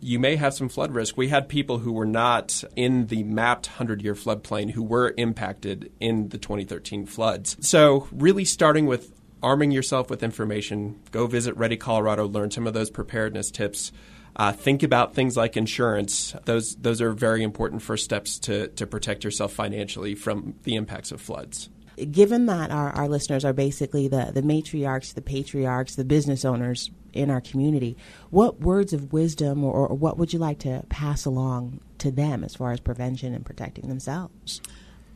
you 0.00 0.18
may 0.18 0.36
have 0.36 0.54
some 0.54 0.68
flood 0.68 0.92
risk. 0.92 1.16
We 1.16 1.28
had 1.28 1.48
people 1.48 1.78
who 1.78 1.92
were 1.92 2.04
not 2.04 2.64
in 2.74 3.06
the 3.06 3.22
mapped 3.22 3.68
100 3.68 4.02
year 4.02 4.14
floodplain 4.14 4.72
who 4.72 4.82
were 4.82 5.14
impacted 5.16 5.92
in 6.00 6.30
the 6.30 6.38
2013 6.38 7.06
floods. 7.06 7.56
So, 7.60 8.08
really 8.10 8.44
starting 8.44 8.86
with 8.86 9.12
arming 9.44 9.70
yourself 9.70 10.08
with 10.08 10.22
information. 10.22 10.98
Go 11.12 11.26
visit 11.26 11.56
Ready 11.56 11.76
Colorado, 11.76 12.26
learn 12.26 12.50
some 12.50 12.66
of 12.66 12.72
those 12.72 12.90
preparedness 12.90 13.50
tips. 13.50 13.92
Uh, 14.36 14.50
think 14.50 14.82
about 14.82 15.14
things 15.14 15.36
like 15.36 15.56
insurance. 15.56 16.34
Those 16.44 16.74
those 16.76 17.00
are 17.00 17.12
very 17.12 17.44
important 17.44 17.82
first 17.82 18.04
steps 18.04 18.38
to 18.40 18.68
to 18.68 18.86
protect 18.86 19.22
yourself 19.22 19.52
financially 19.52 20.14
from 20.16 20.54
the 20.64 20.74
impacts 20.74 21.12
of 21.12 21.20
floods. 21.20 21.68
Given 22.10 22.46
that 22.46 22.72
our, 22.72 22.90
our 22.90 23.06
listeners 23.06 23.44
are 23.44 23.52
basically 23.52 24.08
the, 24.08 24.32
the 24.34 24.42
matriarchs, 24.42 25.14
the 25.14 25.22
patriarchs, 25.22 25.94
the 25.94 26.04
business 26.04 26.44
owners 26.44 26.90
in 27.12 27.30
our 27.30 27.40
community, 27.40 27.96
what 28.30 28.58
words 28.60 28.92
of 28.92 29.12
wisdom 29.12 29.62
or, 29.62 29.86
or 29.86 29.94
what 29.94 30.18
would 30.18 30.32
you 30.32 30.40
like 30.40 30.58
to 30.60 30.84
pass 30.88 31.24
along 31.24 31.78
to 31.98 32.10
them 32.10 32.42
as 32.42 32.56
far 32.56 32.72
as 32.72 32.80
prevention 32.80 33.32
and 33.32 33.46
protecting 33.46 33.88
themselves? 33.88 34.60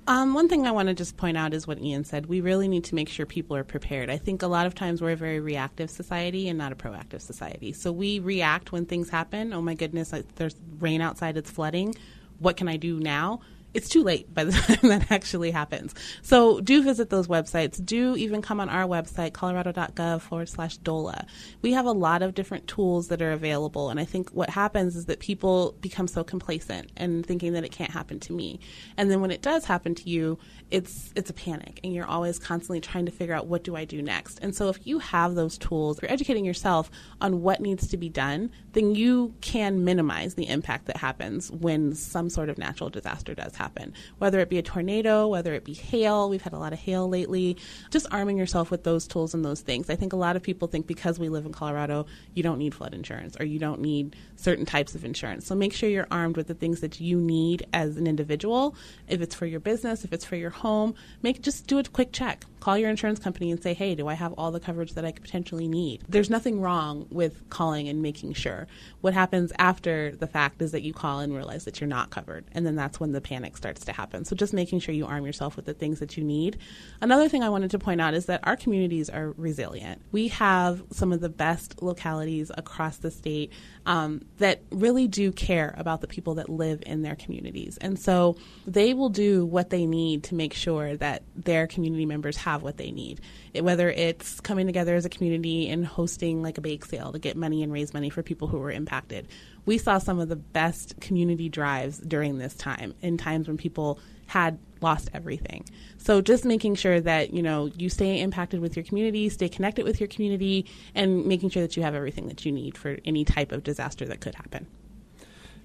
Um, 0.08 0.32
one 0.32 0.48
thing 0.48 0.66
I 0.66 0.70
want 0.70 0.88
to 0.88 0.94
just 0.94 1.18
point 1.18 1.36
out 1.36 1.52
is 1.52 1.66
what 1.66 1.78
Ian 1.82 2.02
said. 2.02 2.24
We 2.26 2.40
really 2.40 2.66
need 2.66 2.84
to 2.84 2.94
make 2.94 3.10
sure 3.10 3.26
people 3.26 3.54
are 3.54 3.62
prepared. 3.62 4.08
I 4.08 4.16
think 4.16 4.40
a 4.42 4.46
lot 4.46 4.64
of 4.64 4.74
times 4.74 5.02
we're 5.02 5.10
a 5.10 5.16
very 5.16 5.38
reactive 5.38 5.90
society 5.90 6.48
and 6.48 6.56
not 6.56 6.72
a 6.72 6.74
proactive 6.74 7.20
society. 7.20 7.74
So 7.74 7.92
we 7.92 8.18
react 8.18 8.72
when 8.72 8.86
things 8.86 9.10
happen. 9.10 9.52
Oh 9.52 9.60
my 9.60 9.74
goodness, 9.74 10.14
there's 10.36 10.56
rain 10.78 11.02
outside, 11.02 11.36
it's 11.36 11.50
flooding. 11.50 11.94
What 12.38 12.56
can 12.56 12.68
I 12.68 12.78
do 12.78 12.98
now? 12.98 13.40
It's 13.74 13.88
too 13.88 14.02
late 14.02 14.32
by 14.32 14.44
the 14.44 14.52
time 14.80 14.88
that 14.88 15.10
actually 15.10 15.50
happens. 15.50 15.94
So 16.22 16.60
do 16.60 16.82
visit 16.82 17.10
those 17.10 17.28
websites. 17.28 17.84
Do 17.84 18.16
even 18.16 18.42
come 18.42 18.60
on 18.60 18.68
our 18.68 18.86
website, 18.86 19.32
colorado.gov 19.32 20.22
forward 20.22 20.48
slash 20.48 20.78
DOLA. 20.78 21.26
We 21.62 21.72
have 21.72 21.86
a 21.86 21.92
lot 21.92 22.22
of 22.22 22.34
different 22.34 22.66
tools 22.66 23.08
that 23.08 23.20
are 23.20 23.32
available. 23.32 23.90
And 23.90 24.00
I 24.00 24.04
think 24.04 24.30
what 24.30 24.50
happens 24.50 24.96
is 24.96 25.06
that 25.06 25.20
people 25.20 25.74
become 25.80 26.08
so 26.08 26.24
complacent 26.24 26.90
and 26.96 27.24
thinking 27.24 27.52
that 27.52 27.64
it 27.64 27.72
can't 27.72 27.90
happen 27.90 28.20
to 28.20 28.32
me. 28.32 28.60
And 28.96 29.10
then 29.10 29.20
when 29.20 29.30
it 29.30 29.42
does 29.42 29.64
happen 29.64 29.94
to 29.96 30.08
you, 30.08 30.38
it's 30.70 31.12
it's 31.16 31.30
a 31.30 31.34
panic 31.34 31.80
and 31.82 31.94
you're 31.94 32.06
always 32.06 32.38
constantly 32.38 32.80
trying 32.80 33.06
to 33.06 33.12
figure 33.12 33.34
out 33.34 33.46
what 33.46 33.64
do 33.64 33.76
I 33.76 33.84
do 33.84 34.02
next. 34.02 34.38
And 34.42 34.54
so 34.54 34.68
if 34.68 34.86
you 34.86 34.98
have 34.98 35.34
those 35.34 35.58
tools, 35.58 36.00
you're 36.00 36.10
educating 36.10 36.44
yourself 36.44 36.90
on 37.20 37.42
what 37.42 37.60
needs 37.60 37.88
to 37.88 37.96
be 37.96 38.08
done, 38.08 38.50
then 38.72 38.94
you 38.94 39.34
can 39.40 39.84
minimize 39.84 40.34
the 40.34 40.48
impact 40.48 40.86
that 40.86 40.96
happens 40.96 41.50
when 41.50 41.94
some 41.94 42.28
sort 42.30 42.48
of 42.48 42.58
natural 42.58 42.90
disaster 42.90 43.34
does 43.34 43.54
happen. 43.58 43.92
Whether 44.18 44.40
it 44.40 44.48
be 44.48 44.58
a 44.58 44.62
tornado, 44.62 45.28
whether 45.28 45.52
it 45.52 45.64
be 45.64 45.74
hail, 45.74 46.30
we've 46.30 46.42
had 46.42 46.52
a 46.54 46.58
lot 46.58 46.72
of 46.72 46.78
hail 46.78 47.08
lately. 47.08 47.56
Just 47.90 48.06
arming 48.10 48.38
yourself 48.38 48.70
with 48.70 48.84
those 48.84 49.06
tools 49.06 49.34
and 49.34 49.44
those 49.44 49.60
things. 49.60 49.90
I 49.90 49.96
think 49.96 50.12
a 50.12 50.16
lot 50.16 50.36
of 50.36 50.42
people 50.42 50.68
think 50.68 50.86
because 50.86 51.18
we 51.18 51.28
live 51.28 51.44
in 51.44 51.52
Colorado, 51.52 52.06
you 52.34 52.42
don't 52.42 52.58
need 52.58 52.74
flood 52.74 52.94
insurance 52.94 53.36
or 53.38 53.44
you 53.44 53.58
don't 53.58 53.80
need 53.80 54.16
certain 54.36 54.64
types 54.64 54.94
of 54.94 55.04
insurance. 55.04 55.46
So 55.46 55.54
make 55.54 55.72
sure 55.72 55.88
you're 55.88 56.06
armed 56.10 56.36
with 56.36 56.46
the 56.46 56.54
things 56.54 56.80
that 56.80 57.00
you 57.00 57.20
need 57.20 57.66
as 57.72 57.96
an 57.96 58.06
individual. 58.06 58.74
If 59.08 59.20
it's 59.20 59.34
for 59.34 59.46
your 59.46 59.60
business, 59.60 60.04
if 60.04 60.12
it's 60.12 60.24
for 60.24 60.36
your 60.36 60.50
home, 60.50 60.94
make 61.22 61.42
just 61.42 61.66
do 61.66 61.78
a 61.78 61.84
quick 61.84 62.12
check. 62.12 62.44
Call 62.60 62.78
your 62.78 62.90
insurance 62.90 63.18
company 63.18 63.50
and 63.50 63.62
say, 63.62 63.74
"Hey, 63.74 63.94
do 63.94 64.08
I 64.08 64.14
have 64.14 64.32
all 64.34 64.50
the 64.50 64.60
coverage 64.60 64.94
that 64.94 65.04
I 65.04 65.12
could 65.12 65.22
potentially 65.22 65.68
need?" 65.68 66.02
There's 66.08 66.30
nothing 66.30 66.60
wrong 66.60 67.06
with 67.10 67.48
calling 67.50 67.88
and 67.88 68.02
making 68.02 68.34
sure. 68.34 68.66
What 69.00 69.14
happens 69.14 69.52
after 69.58 70.14
the 70.16 70.26
fact 70.26 70.60
is 70.62 70.72
that 70.72 70.82
you 70.82 70.92
call 70.92 71.20
and 71.20 71.34
realize 71.34 71.64
that 71.64 71.80
you're 71.80 71.88
not 71.88 72.10
covered, 72.10 72.44
and 72.52 72.66
then 72.66 72.76
that's 72.76 72.98
when 73.00 73.12
the 73.12 73.20
panic 73.20 73.56
starts 73.56 73.84
to 73.84 73.92
happen. 73.92 74.24
So 74.24 74.36
just 74.36 74.52
making 74.52 74.80
sure 74.80 74.94
you 74.94 75.06
arm 75.06 75.24
yourself 75.24 75.56
with 75.56 75.64
the 75.64 75.74
things 75.74 76.00
that 76.00 76.16
you 76.16 76.24
need. 76.24 76.58
Another 77.00 77.28
thing 77.28 77.42
I 77.42 77.48
wanted 77.48 77.70
to 77.72 77.78
point 77.78 78.00
out 78.00 78.14
is 78.14 78.26
that 78.26 78.40
our 78.44 78.56
communities 78.56 79.08
are 79.08 79.32
resilient. 79.36 80.02
We 80.12 80.28
have 80.28 80.82
some 80.90 81.12
of 81.12 81.20
the 81.20 81.28
best 81.28 81.82
localities 81.82 82.50
across 82.56 82.98
the 82.98 83.10
state 83.10 83.52
um, 83.86 84.22
that 84.38 84.62
really 84.70 85.08
do 85.08 85.32
care 85.32 85.74
about 85.78 86.00
the 86.00 86.06
people 86.06 86.34
that 86.34 86.48
live 86.48 86.82
in 86.84 87.02
their 87.02 87.16
communities. 87.16 87.78
And 87.80 87.98
so 87.98 88.36
they 88.66 88.94
will 88.94 89.08
do 89.08 89.46
what 89.46 89.70
they 89.70 89.86
need 89.86 90.24
to 90.24 90.34
make 90.34 90.54
sure 90.54 90.96
that 90.96 91.22
their 91.34 91.66
community 91.66 92.06
members 92.06 92.36
have 92.48 92.62
what 92.62 92.78
they 92.78 92.90
need. 92.90 93.20
It, 93.54 93.62
whether 93.62 93.90
it's 93.90 94.40
coming 94.40 94.66
together 94.66 94.94
as 94.94 95.04
a 95.04 95.08
community 95.08 95.68
and 95.68 95.86
hosting 95.86 96.42
like 96.42 96.58
a 96.58 96.60
bake 96.60 96.84
sale 96.84 97.12
to 97.12 97.18
get 97.18 97.36
money 97.36 97.62
and 97.62 97.72
raise 97.72 97.92
money 97.92 98.10
for 98.10 98.22
people 98.22 98.48
who 98.48 98.58
were 98.58 98.70
impacted. 98.70 99.28
We 99.66 99.78
saw 99.78 99.98
some 99.98 100.18
of 100.18 100.28
the 100.28 100.36
best 100.36 100.98
community 101.00 101.48
drives 101.48 101.98
during 101.98 102.38
this 102.38 102.54
time, 102.54 102.94
in 103.02 103.18
times 103.18 103.48
when 103.48 103.58
people 103.58 104.00
had 104.26 104.58
lost 104.80 105.10
everything. 105.12 105.64
So 105.98 106.20
just 106.20 106.44
making 106.44 106.76
sure 106.76 107.00
that, 107.00 107.32
you 107.32 107.42
know, 107.42 107.70
you 107.76 107.88
stay 107.88 108.20
impacted 108.20 108.60
with 108.60 108.76
your 108.76 108.84
community, 108.84 109.28
stay 109.28 109.48
connected 109.48 109.84
with 109.84 110.00
your 110.00 110.08
community, 110.08 110.66
and 110.94 111.26
making 111.26 111.50
sure 111.50 111.62
that 111.62 111.76
you 111.76 111.82
have 111.82 111.94
everything 111.94 112.28
that 112.28 112.44
you 112.44 112.52
need 112.52 112.76
for 112.76 112.98
any 113.04 113.24
type 113.24 113.52
of 113.52 113.62
disaster 113.62 114.06
that 114.06 114.20
could 114.20 114.34
happen. 114.34 114.66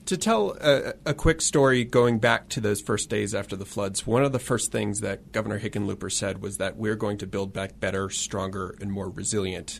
To 0.08 0.18
tell 0.18 0.58
a, 0.60 0.94
a, 1.06 1.13
quick 1.13 1.42
story 1.42 1.86
going 1.86 2.20
back 2.20 2.50
to 2.50 2.60
those 2.60 2.82
first 2.82 3.10
days 3.10 3.34
after 3.34 3.56
the 3.56 3.66
floods, 3.66 4.06
one 4.06 4.26
of 4.26 4.34
the 4.34 4.39
first 4.39 4.70
things 4.70 5.00
that 5.00 5.32
Governor 5.32 5.62
Hickenlooper 5.62 6.12
said 6.12 6.42
was 6.42 6.58
that 6.58 6.76
we're 6.76 6.98
going 6.98 7.18
to 7.20 7.28
build 7.28 7.54
back 7.54 7.80
better, 7.80 8.10
stronger, 8.10 8.76
and 8.82 8.92
more 8.92 9.10
resilient. 9.10 9.80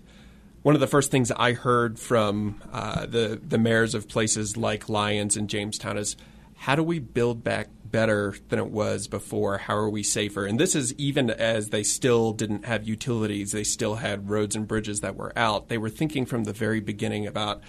One 0.62 0.76
of 0.76 0.82
the 0.82 0.88
first 0.88 1.12
things 1.12 1.30
I 1.30 1.52
heard 1.52 2.00
from 2.00 2.62
uh, 2.72 3.06
the, 3.06 3.42
the 3.46 3.58
mayors 3.58 3.96
of 3.96 4.08
places 4.08 4.56
like 4.56 4.88
Lyons 4.88 5.36
and 5.36 5.50
Jamestown 5.50 5.98
is 5.98 6.16
how 6.56 6.76
do 6.76 6.84
we 6.84 7.00
build 7.00 7.44
back 7.44 7.68
better 7.84 8.34
than 8.48 8.60
it 8.60 8.70
was 8.70 9.10
before? 9.10 9.58
How 9.58 9.76
are 9.76 9.90
we 9.90 10.04
safer? 10.04 10.46
And 10.46 10.58
this 10.58 10.74
is 10.74 10.94
even 10.94 11.32
as 11.32 11.70
they 11.70 11.84
still 11.84 12.32
didn't 12.32 12.64
have 12.64 12.88
utilities, 12.88 13.52
they 13.52 13.66
still 13.66 13.96
had 13.96 14.30
roads 14.30 14.56
and 14.56 14.66
bridges 14.66 15.02
that 15.02 15.18
were 15.18 15.38
out. 15.38 15.68
They 15.68 15.78
were 15.78 15.90
thinking 15.90 16.26
from 16.26 16.46
the 16.46 16.54
very 16.54 16.80
beginning 16.80 17.28
about 17.28 17.62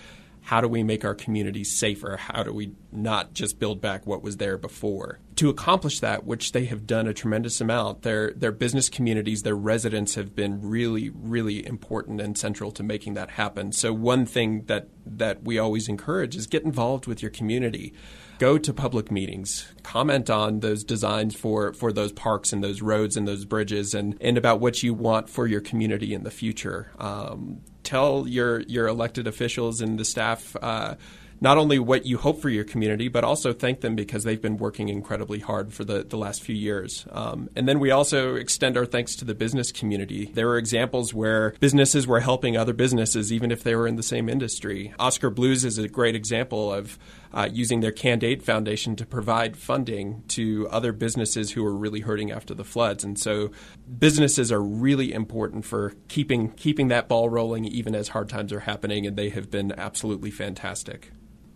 how 0.44 0.60
do 0.60 0.68
we 0.68 0.82
make 0.82 1.04
our 1.04 1.14
communities 1.14 1.72
safer? 1.74 2.18
How 2.18 2.42
do 2.42 2.52
we 2.52 2.72
not 2.92 3.32
just 3.32 3.58
build 3.58 3.80
back 3.80 4.06
what 4.06 4.22
was 4.22 4.36
there 4.36 4.58
before? 4.58 5.18
To 5.36 5.48
accomplish 5.48 6.00
that, 6.00 6.24
which 6.24 6.52
they 6.52 6.66
have 6.66 6.86
done 6.86 7.08
a 7.08 7.14
tremendous 7.14 7.62
amount, 7.62 8.02
their 8.02 8.32
their 8.32 8.52
business 8.52 8.90
communities, 8.90 9.42
their 9.42 9.56
residents 9.56 10.14
have 10.16 10.36
been 10.36 10.60
really, 10.60 11.10
really 11.10 11.66
important 11.66 12.20
and 12.20 12.36
central 12.36 12.70
to 12.72 12.82
making 12.82 13.14
that 13.14 13.30
happen. 13.30 13.72
So 13.72 13.92
one 13.94 14.26
thing 14.26 14.64
that 14.66 14.88
that 15.06 15.44
we 15.44 15.58
always 15.58 15.88
encourage 15.88 16.36
is 16.36 16.46
get 16.46 16.62
involved 16.62 17.06
with 17.06 17.22
your 17.22 17.30
community 17.30 17.94
go 18.38 18.58
to 18.58 18.72
public 18.72 19.10
meetings, 19.10 19.72
comment 19.82 20.28
on 20.28 20.60
those 20.60 20.82
designs 20.84 21.34
for, 21.36 21.72
for 21.72 21.92
those 21.92 22.12
parks 22.12 22.52
and 22.52 22.64
those 22.64 22.82
roads 22.82 23.16
and 23.16 23.28
those 23.28 23.44
bridges 23.44 23.94
and, 23.94 24.16
and 24.20 24.36
about 24.36 24.60
what 24.60 24.82
you 24.82 24.92
want 24.92 25.28
for 25.28 25.46
your 25.46 25.60
community 25.60 26.12
in 26.12 26.24
the 26.24 26.30
future. 26.30 26.90
Um, 26.98 27.60
tell 27.84 28.26
your 28.26 28.60
your 28.60 28.86
elected 28.88 29.26
officials 29.26 29.80
and 29.80 29.98
the 29.98 30.04
staff. 30.04 30.56
Uh, 30.60 30.94
not 31.40 31.58
only 31.58 31.78
what 31.78 32.06
you 32.06 32.16
hope 32.16 32.40
for 32.40 32.48
your 32.48 32.64
community, 32.64 33.08
but 33.08 33.22
also 33.22 33.52
thank 33.52 33.80
them 33.80 33.94
because 33.94 34.24
they've 34.24 34.40
been 34.40 34.56
working 34.56 34.88
incredibly 34.88 35.40
hard 35.40 35.72
for 35.72 35.84
the, 35.84 36.02
the 36.02 36.16
last 36.16 36.42
few 36.42 36.54
years. 36.54 37.06
Um, 37.10 37.50
and 37.54 37.68
then 37.68 37.80
we 37.80 37.90
also 37.90 38.36
extend 38.36 38.76
our 38.76 38.86
thanks 38.86 39.16
to 39.16 39.24
the 39.24 39.34
business 39.34 39.70
community. 39.72 40.30
There 40.32 40.48
are 40.48 40.58
examples 40.58 41.12
where 41.12 41.54
businesses 41.60 42.06
were 42.06 42.20
helping 42.20 42.56
other 42.56 42.72
businesses, 42.72 43.32
even 43.32 43.50
if 43.50 43.62
they 43.62 43.74
were 43.74 43.86
in 43.86 43.96
the 43.96 44.02
same 44.02 44.28
industry. 44.28 44.94
Oskar 44.98 45.28
Blues 45.28 45.64
is 45.64 45.76
a 45.76 45.88
great 45.88 46.14
example 46.14 46.72
of 46.72 46.98
uh, 47.34 47.48
using 47.52 47.80
their 47.80 47.90
CAN'd 47.90 48.22
Aid 48.22 48.42
Foundation 48.42 48.94
to 48.96 49.04
provide 49.04 49.56
funding 49.56 50.22
to 50.28 50.68
other 50.70 50.92
businesses 50.92 51.50
who 51.50 51.66
are 51.66 51.74
really 51.74 52.00
hurting 52.00 52.30
after 52.30 52.54
the 52.54 52.64
floods. 52.64 53.02
And 53.02 53.18
so 53.18 53.50
businesses 53.98 54.52
are 54.52 54.62
really 54.62 55.12
important 55.12 55.64
for 55.64 55.94
keeping 56.08 56.52
keeping 56.52 56.88
that 56.88 57.08
ball 57.08 57.28
rolling 57.28 57.64
even 57.64 57.94
as 57.94 58.08
hard 58.08 58.28
times 58.28 58.52
are 58.52 58.60
happening, 58.60 59.04
and 59.06 59.16
they 59.16 59.30
have 59.30 59.50
been 59.50 59.72
absolutely 59.76 60.30
fantastic. 60.30 61.10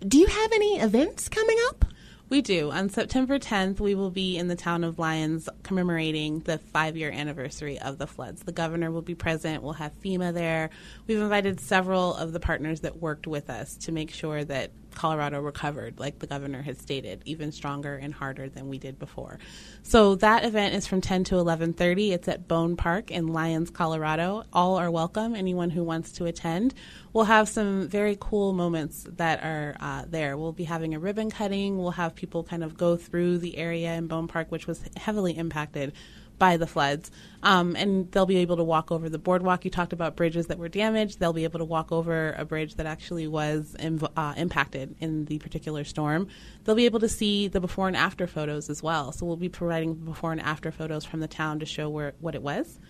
Do 0.07 0.19
you 0.19 0.27
have 0.27 0.53
any 0.53 0.79
events 0.79 1.29
coming 1.29 1.57
up? 1.69 1.85
We 2.29 2.43
do. 2.43 2.71
On 2.71 2.91
September 2.91 3.39
10th, 3.39 3.81
we 3.81 3.95
will 3.95 4.11
be 4.11 4.37
in 4.37 4.49
the 4.49 4.57
town 4.57 4.85
of 4.85 4.99
Lyons 4.99 5.49
commemorating 5.63 6.41
the 6.41 6.59
five 6.59 6.95
year 6.95 7.11
anniversary 7.11 7.79
of 7.79 7.97
the 7.97 8.07
floods. 8.07 8.43
The 8.43 8.53
governor 8.53 8.91
will 8.91 9.03
be 9.03 9.15
present. 9.15 9.63
We'll 9.63 9.73
have 9.75 9.99
FEMA 10.03 10.35
there. 10.35 10.69
We've 11.07 11.21
invited 11.21 11.59
several 11.59 12.15
of 12.15 12.33
the 12.33 12.41
partners 12.41 12.81
that 12.81 13.01
worked 13.01 13.27
with 13.27 13.49
us 13.49 13.77
to 13.77 13.93
make 13.93 14.11
sure 14.11 14.45
that 14.45 14.73
Colorado 14.99 15.41
recovered, 15.41 16.01
like 16.01 16.19
the 16.19 16.27
governor 16.27 16.61
has 16.61 16.77
stated, 16.77 17.23
even 17.25 17.53
stronger 17.53 17.95
and 17.95 18.13
harder 18.13 18.49
than 18.49 18.69
we 18.69 18.79
did 18.79 18.99
before. 18.99 19.39
So 19.85 20.17
that 20.17 20.45
event 20.45 20.75
is 20.75 20.89
from 20.89 21.01
10 21.01 21.23
to 21.25 21.37
11:30. 21.37 22.11
It's 22.11 22.27
at 22.27 22.49
Bohn 22.49 22.77
Park 22.77 23.13
in 23.13 23.29
Lyons, 23.29 23.71
Colorado. 23.71 24.43
All 24.53 24.77
are 24.77 24.91
welcome. 24.91 25.37
Anyone 25.37 25.71
who 25.71 25.85
wants 25.85 26.11
to 26.13 26.25
attend. 26.25 26.75
We'll 27.13 27.27
have 27.27 27.49
some 27.49 27.89
very 27.89 28.17
cool 28.19 28.53
moments 28.53 29.07
that 29.17 29.45
are 29.45 29.77
uh, 29.79 30.05
there. 30.09 30.37
We'll 30.37 30.53
be 30.53 30.65
having 30.65 30.95
a 30.95 30.99
ribbon 30.99 31.31
cutting. 31.31 31.79
We'll 31.79 31.93
have 31.93 32.17
people 32.17 32.43
kind 32.43 32.65
of 32.65 32.77
go 32.77 32.97
through 32.97 33.39
the 33.39 33.57
area 33.57 33.95
in 33.95 34.09
Bohn 34.09 34.27
Park, 34.27 34.51
which 34.51 34.67
was 34.67 34.83
heavily 34.97 35.39
impacted 35.39 35.93
by 36.39 36.57
the 36.57 36.67
floods. 36.67 37.11
Um, 37.43 37.77
and 37.77 38.11
they'll 38.11 38.27
be 38.27 38.39
able 38.39 38.57
to 38.57 38.65
walk 38.65 38.91
over 38.91 39.09
the 39.09 39.19
boardwalk. 39.19 39.65
You 39.65 39.71
talked 39.71 39.93
about 39.93 40.17
bridges 40.17 40.49
that 40.49 40.59
were 40.59 40.69
damaged. 40.69 41.21
They'll 41.21 41.33
be 41.33 41.45
able 41.45 41.59
to 41.59 41.65
walk 41.65 41.93
over 41.93 42.35
a 42.37 42.45
bridge 42.45 42.75
that 42.77 42.87
actually 42.87 43.29
was 43.29 43.77
uh, 44.17 44.35
impacted 44.37 44.97
in 44.99 45.27
the 45.27 45.39
particular 45.39 45.85
storm. 45.85 46.29
They'll 46.65 46.75
be 46.75 46.87
able 46.87 47.01
to 47.01 47.09
see 47.09 47.49
the 47.49 47.61
before 47.61 47.87
and 47.87 47.97
after 47.97 48.27
photos 48.27 48.69
as 48.69 48.83
well. 48.83 49.13
So 49.13 49.25
we'll 49.27 49.37
be 49.37 49.49
providing 49.49 49.95
before 49.95 50.33
and 50.33 50.41
after 50.41 50.73
photos 50.73 51.05
from 51.05 51.21
the 51.21 51.29
town 51.29 51.61
to 51.61 51.67
show 51.67 51.89
where 51.89 52.15
what 52.21 52.35
it 52.35 52.43
was, 52.43 52.81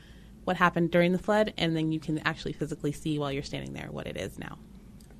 what 0.45 0.57
happened 0.57 0.91
during 0.91 1.13
the 1.13 1.19
flood, 1.19 1.53
and 1.59 1.77
then 1.77 1.93
you 1.93 2.01
can 2.01 2.19
actually 2.21 2.53
physically 2.53 2.93
see 2.93 3.19
while 3.19 3.33
you're 3.33 3.43
standing 3.43 3.75
there 3.75 3.89
what 3.91 4.07
it 4.07 4.17
is 4.17 4.39
now. 4.39 4.59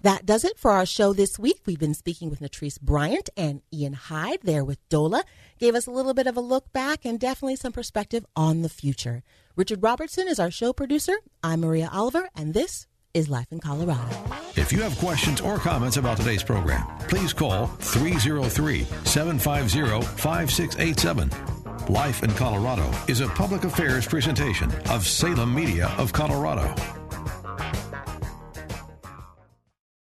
That 0.03 0.25
does 0.25 0.45
it 0.45 0.59
for 0.59 0.71
our 0.71 0.87
show 0.87 1.13
this 1.13 1.39
week. 1.39 1.61
We've 1.67 1.79
been 1.79 1.95
speaking 1.95 2.31
with 2.31 2.41
Natrice 2.41 2.81
Bryant 2.81 3.31
and 3.37 3.63
Ian 3.73 3.95
Hyde 3.95 4.39
there 4.45 4.65
with 4.65 4.79
DOLA. 4.89 5.25
Gave 5.59 5.75
us 5.75 5.87
a 5.87 5.91
little 5.91 6.15
bit 6.15 6.29
of 6.29 6.37
a 6.37 6.41
look 6.41 6.73
back 6.73 7.05
and 7.05 7.19
definitely 7.19 7.57
some 7.57 7.73
perspective 7.73 8.25
on 8.37 8.63
the 8.63 8.69
future. 8.69 9.25
Richard 9.57 9.83
Robertson 9.83 10.29
is 10.29 10.39
our 10.39 10.53
show 10.53 10.73
producer. 10.73 11.17
I'm 11.43 11.61
Maria 11.61 11.91
Oliver, 11.93 12.29
and 12.37 12.55
this 12.55 12.87
is 13.13 13.29
Life 13.29 13.51
in 13.51 13.59
Colorado. 13.59 14.17
If 14.57 14.73
you 14.73 14.83
have 14.83 14.97
questions 14.99 15.41
or 15.41 15.59
comments 15.59 15.97
about 15.97 16.17
today's 16.17 16.45
program, 16.45 16.87
please 17.09 17.33
call 17.33 17.67
303 17.67 18.85
750 19.05 20.07
5687. 20.17 21.31
Life 21.93 22.23
in 22.23 22.31
Colorado 22.35 22.89
is 23.09 23.21
a 23.21 23.29
public 23.29 23.65
affairs 23.65 24.07
presentation 24.07 24.71
of 24.91 25.07
Salem 25.07 25.53
Media 25.53 25.93
of 25.99 26.13
Colorado. 26.13 26.73